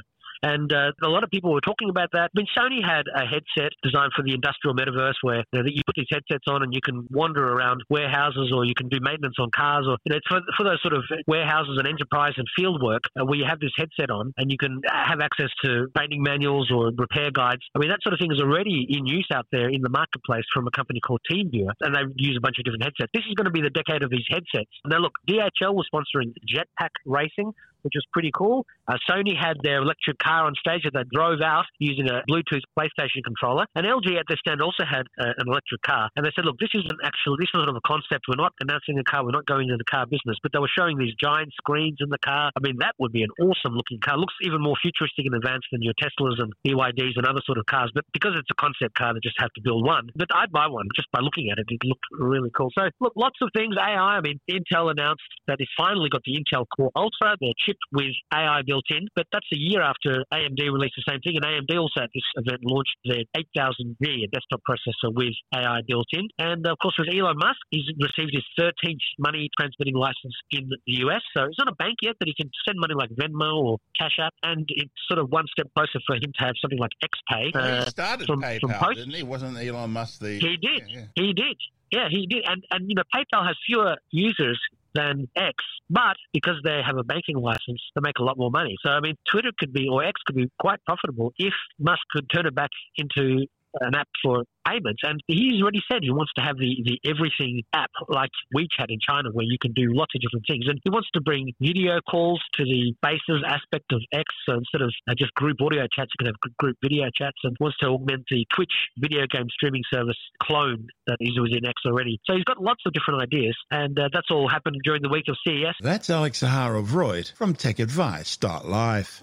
And 0.44 0.70
uh, 0.70 0.92
a 1.02 1.08
lot 1.08 1.24
of 1.24 1.30
people 1.30 1.54
were 1.54 1.64
talking 1.64 1.88
about 1.88 2.12
that. 2.12 2.28
I 2.28 2.36
mean, 2.36 2.46
Sony 2.52 2.84
had 2.84 3.08
a 3.08 3.24
headset 3.24 3.72
designed 3.82 4.12
for 4.14 4.20
the 4.22 4.34
industrial 4.36 4.76
metaverse 4.76 5.16
where 5.22 5.40
you, 5.52 5.62
know, 5.62 5.64
you 5.64 5.80
put 5.86 5.96
these 5.96 6.12
headsets 6.12 6.44
on 6.46 6.62
and 6.62 6.74
you 6.74 6.84
can 6.84 7.08
wander 7.10 7.40
around 7.40 7.82
warehouses 7.88 8.52
or 8.54 8.66
you 8.66 8.74
can 8.76 8.90
do 8.90 8.98
maintenance 9.00 9.36
on 9.40 9.48
cars 9.56 9.86
or, 9.88 9.96
you 10.04 10.12
know, 10.12 10.20
it's 10.20 10.28
for, 10.28 10.44
for 10.54 10.64
those 10.64 10.82
sort 10.82 10.92
of 10.92 11.02
warehouses 11.26 11.80
and 11.80 11.88
enterprise 11.88 12.34
and 12.36 12.46
field 12.54 12.82
work 12.82 13.04
uh, 13.18 13.24
where 13.24 13.38
you 13.38 13.46
have 13.48 13.58
this 13.58 13.72
headset 13.78 14.10
on 14.10 14.34
and 14.36 14.52
you 14.52 14.58
can 14.58 14.82
have 14.84 15.20
access 15.20 15.48
to 15.64 15.88
training 15.96 16.22
manuals 16.22 16.70
or 16.70 16.92
repair 16.94 17.30
guides. 17.32 17.62
I 17.74 17.78
mean, 17.78 17.88
that 17.88 18.02
sort 18.02 18.12
of 18.12 18.20
thing 18.20 18.30
is 18.30 18.40
already 18.40 18.84
in 18.90 19.06
use 19.06 19.28
out 19.32 19.46
there 19.50 19.70
in 19.70 19.80
the 19.80 19.88
marketplace 19.88 20.44
from 20.52 20.66
a 20.66 20.70
company 20.70 21.00
called 21.00 21.20
TeamViewer 21.24 21.72
and 21.80 21.96
they 21.96 22.04
use 22.16 22.36
a 22.36 22.42
bunch 22.44 22.56
of 22.58 22.68
different 22.68 22.84
headsets. 22.84 23.08
This 23.16 23.24
is 23.24 23.32
going 23.32 23.48
to 23.48 23.54
be 23.54 23.62
the 23.62 23.72
decade 23.72 24.02
of 24.02 24.10
these 24.10 24.28
headsets. 24.28 24.68
Now, 24.84 24.98
look, 24.98 25.16
DHL 25.26 25.72
was 25.72 25.88
sponsoring 25.88 26.36
Jetpack 26.44 26.92
Racing 27.06 27.54
which 27.84 27.94
was 27.94 28.04
pretty 28.12 28.32
cool. 28.32 28.66
Uh, 28.88 28.96
Sony 29.08 29.36
had 29.36 29.56
their 29.62 29.78
electric 29.78 30.18
car 30.18 30.44
on 30.48 30.54
stage 30.56 30.82
that 30.84 30.92
they 30.96 31.04
drove 31.12 31.40
out 31.40 31.64
using 31.78 32.08
a 32.08 32.24
Bluetooth 32.28 32.64
PlayStation 32.76 33.22
controller, 33.24 33.66
and 33.76 33.86
LG 33.86 34.16
at 34.16 34.24
their 34.28 34.40
stand 34.40 34.60
also 34.60 34.84
had 34.84 35.04
uh, 35.20 35.36
an 35.36 35.46
electric 35.46 35.82
car. 35.82 36.08
And 36.16 36.24
they 36.24 36.32
said, 36.34 36.44
"Look, 36.44 36.58
this 36.58 36.72
is 36.74 36.84
an 36.88 36.98
actual, 37.04 37.36
this 37.36 37.48
is 37.52 37.56
sort 37.56 37.68
of 37.68 37.76
a 37.76 37.84
concept. 37.86 38.26
We're 38.28 38.40
not 38.40 38.52
announcing 38.60 38.98
a 38.98 39.04
car. 39.04 39.24
We're 39.24 39.36
not 39.36 39.46
going 39.46 39.68
into 39.68 39.78
the 39.78 39.88
car 39.88 40.06
business." 40.06 40.36
But 40.42 40.52
they 40.52 40.58
were 40.58 40.72
showing 40.72 40.98
these 40.98 41.14
giant 41.20 41.52
screens 41.56 41.98
in 42.00 42.08
the 42.08 42.18
car. 42.18 42.50
I 42.56 42.60
mean, 42.60 42.76
that 42.80 42.94
would 42.98 43.12
be 43.12 43.22
an 43.22 43.32
awesome 43.40 43.76
looking 43.76 44.00
car. 44.00 44.16
Looks 44.16 44.34
even 44.42 44.60
more 44.60 44.76
futuristic 44.80 45.26
and 45.26 45.34
advanced 45.34 45.68
than 45.72 45.82
your 45.82 45.94
Teslas 46.00 46.40
and 46.40 46.52
BYDs 46.66 47.16
and 47.16 47.26
other 47.26 47.40
sort 47.44 47.58
of 47.58 47.66
cars. 47.66 47.90
But 47.94 48.04
because 48.12 48.32
it's 48.36 48.50
a 48.50 48.58
concept 48.60 48.96
car, 48.96 49.12
they 49.14 49.20
just 49.22 49.38
have 49.38 49.52
to 49.54 49.62
build 49.62 49.84
one. 49.84 50.08
But 50.16 50.28
I'd 50.34 50.52
buy 50.52 50.66
one 50.66 50.88
just 50.96 51.10
by 51.12 51.20
looking 51.20 51.50
at 51.50 51.58
it. 51.58 51.66
It 51.68 51.80
looked 51.84 52.04
really 52.12 52.50
cool. 52.56 52.70
So 52.76 52.88
look, 53.00 53.12
lots 53.16 53.36
of 53.42 53.50
things. 53.54 53.76
AI. 53.76 54.18
I 54.18 54.20
mean, 54.20 54.40
Intel 54.50 54.90
announced 54.90 55.22
that 55.46 55.56
it's 55.58 55.70
finally 55.76 56.08
got 56.08 56.22
the 56.24 56.38
Intel 56.38 56.64
Core 56.74 56.90
Ultra. 56.96 57.36
They're 57.40 57.58
with 57.92 58.14
AI 58.32 58.62
built 58.66 58.84
in, 58.90 59.08
but 59.14 59.26
that's 59.32 59.46
a 59.52 59.58
year 59.58 59.82
after 59.82 60.24
AMD 60.32 60.60
released 60.60 60.94
the 60.96 61.06
same 61.08 61.20
thing. 61.20 61.36
And 61.36 61.44
AMD 61.44 61.78
also 61.78 62.02
at 62.02 62.10
this 62.14 62.24
event 62.36 62.60
launched 62.64 62.96
their 63.04 63.24
8000G, 63.36 64.24
a 64.24 64.28
desktop 64.28 64.60
processor 64.68 65.12
with 65.14 65.34
AI 65.54 65.80
built 65.86 66.06
in. 66.12 66.28
And 66.38 66.66
of 66.66 66.78
course, 66.78 66.94
with 66.98 67.08
Elon 67.08 67.36
Musk, 67.38 67.60
he's 67.70 67.86
received 67.98 68.32
his 68.32 68.44
13th 68.58 69.04
money 69.18 69.48
transmitting 69.58 69.94
license 69.94 70.34
in 70.50 70.68
the 70.68 70.92
US. 71.06 71.22
So 71.36 71.46
he's 71.46 71.58
not 71.58 71.68
a 71.68 71.76
bank 71.76 71.96
yet, 72.02 72.16
but 72.18 72.28
he 72.28 72.34
can 72.34 72.50
send 72.66 72.78
money 72.78 72.94
like 72.94 73.10
Venmo 73.10 73.62
or 73.62 73.78
Cash 73.98 74.18
App. 74.20 74.34
And 74.42 74.64
it's 74.68 74.92
sort 75.08 75.18
of 75.18 75.30
one 75.30 75.46
step 75.52 75.68
closer 75.76 76.00
for 76.06 76.16
him 76.16 76.32
to 76.38 76.44
have 76.44 76.54
something 76.60 76.78
like 76.78 76.92
XPay. 77.02 77.46
he 77.46 77.58
uh, 77.58 77.84
started 77.86 78.26
from- 78.26 78.42
PayPal, 78.42 78.60
from 78.60 78.70
Post. 78.72 78.98
didn't 78.98 79.14
he? 79.14 79.22
Wasn't 79.22 79.56
Elon 79.56 79.90
Musk 79.90 80.20
the? 80.20 80.38
He 80.38 80.56
did. 80.56 80.88
Yeah, 80.88 81.00
yeah. 81.00 81.04
He 81.14 81.32
did. 81.32 81.56
Yeah, 81.94 82.08
he 82.10 82.26
did. 82.26 82.42
And 82.46 82.64
and 82.72 82.88
you 82.88 82.96
know, 82.96 83.04
PayPal 83.14 83.46
has 83.46 83.56
fewer 83.66 83.96
users 84.10 84.60
than 84.94 85.28
X, 85.36 85.54
but 85.88 86.16
because 86.32 86.56
they 86.64 86.80
have 86.84 86.96
a 86.96 87.04
banking 87.04 87.36
license, 87.36 87.80
they 87.94 88.00
make 88.00 88.18
a 88.18 88.24
lot 88.24 88.36
more 88.36 88.50
money. 88.50 88.76
So 88.84 88.90
I 88.90 89.00
mean, 89.00 89.14
Twitter 89.30 89.50
could 89.58 89.72
be 89.72 89.86
or 89.88 90.02
X 90.04 90.20
could 90.26 90.34
be 90.34 90.50
quite 90.58 90.80
profitable 90.84 91.32
if 91.38 91.54
Musk 91.78 92.00
could 92.10 92.26
turn 92.34 92.46
it 92.46 92.54
back 92.54 92.70
into 92.96 93.46
an 93.80 93.94
app 93.94 94.08
for 94.22 94.44
payments. 94.66 95.02
And 95.04 95.20
he's 95.26 95.60
already 95.62 95.82
said 95.90 96.02
he 96.02 96.10
wants 96.10 96.32
to 96.36 96.42
have 96.42 96.56
the, 96.56 96.72
the 96.84 96.98
everything 97.08 97.62
app 97.72 97.90
like 98.08 98.30
WeChat 98.54 98.86
in 98.88 98.98
China 99.06 99.30
where 99.32 99.44
you 99.44 99.58
can 99.60 99.72
do 99.72 99.92
lots 99.92 100.14
of 100.14 100.20
different 100.20 100.46
things. 100.48 100.66
And 100.68 100.80
he 100.84 100.90
wants 100.90 101.08
to 101.14 101.20
bring 101.20 101.52
video 101.60 102.00
calls 102.08 102.42
to 102.54 102.64
the 102.64 102.94
Spaces 102.96 103.44
aspect 103.46 103.92
of 103.92 104.00
X. 104.12 104.24
So 104.48 104.56
instead 104.56 104.82
of 104.82 104.92
uh, 105.08 105.14
just 105.16 105.34
group 105.34 105.58
audio 105.60 105.86
chats, 105.92 106.10
you 106.18 106.24
can 106.24 106.26
have 106.26 106.56
group 106.58 106.76
video 106.82 107.06
chats 107.14 107.36
and 107.44 107.56
wants 107.60 107.78
to 107.78 107.86
augment 107.86 108.24
the 108.30 108.46
Twitch 108.54 108.72
video 108.98 109.26
game 109.30 109.46
streaming 109.50 109.82
service 109.92 110.18
clone 110.42 110.86
that 111.06 111.16
is 111.20 111.38
within 111.40 111.66
X 111.66 111.82
already. 111.86 112.20
So 112.24 112.34
he's 112.34 112.44
got 112.44 112.60
lots 112.60 112.82
of 112.86 112.92
different 112.92 113.22
ideas. 113.22 113.56
And 113.70 113.98
uh, 113.98 114.08
that's 114.12 114.30
all 114.30 114.48
happened 114.48 114.76
during 114.84 115.02
the 115.02 115.08
week 115.08 115.28
of 115.28 115.36
CES. 115.46 115.74
That's 115.80 116.10
Alex 116.10 116.40
Zaharov-Reutt 116.40 117.32
from 117.32 117.54
TechAdvice.life. 117.54 119.22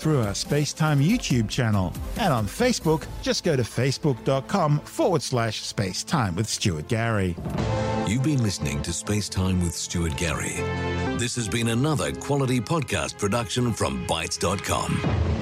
through 0.00 0.20
our 0.20 0.32
Spacetime 0.32 1.06
YouTube 1.06 1.48
channel. 1.48 1.92
And 2.16 2.32
on 2.32 2.46
Facebook, 2.46 3.06
just 3.22 3.44
go 3.44 3.54
to 3.54 3.62
facebook.com 3.62 4.80
forward 4.80 5.22
slash 5.22 5.62
spacetime 5.62 6.34
with 6.34 6.48
Stuart 6.48 6.88
Gary. 6.88 7.36
You've 8.06 8.22
been 8.22 8.42
listening 8.42 8.82
to 8.82 8.90
Spacetime 8.90 9.62
with 9.62 9.74
Stuart 9.74 10.16
Gary. 10.16 10.56
This 11.18 11.36
has 11.36 11.48
been 11.48 11.68
another 11.68 12.12
quality 12.12 12.60
podcast 12.60 13.18
production 13.18 13.72
from 13.72 14.06
Bitesz.com. 14.06 15.39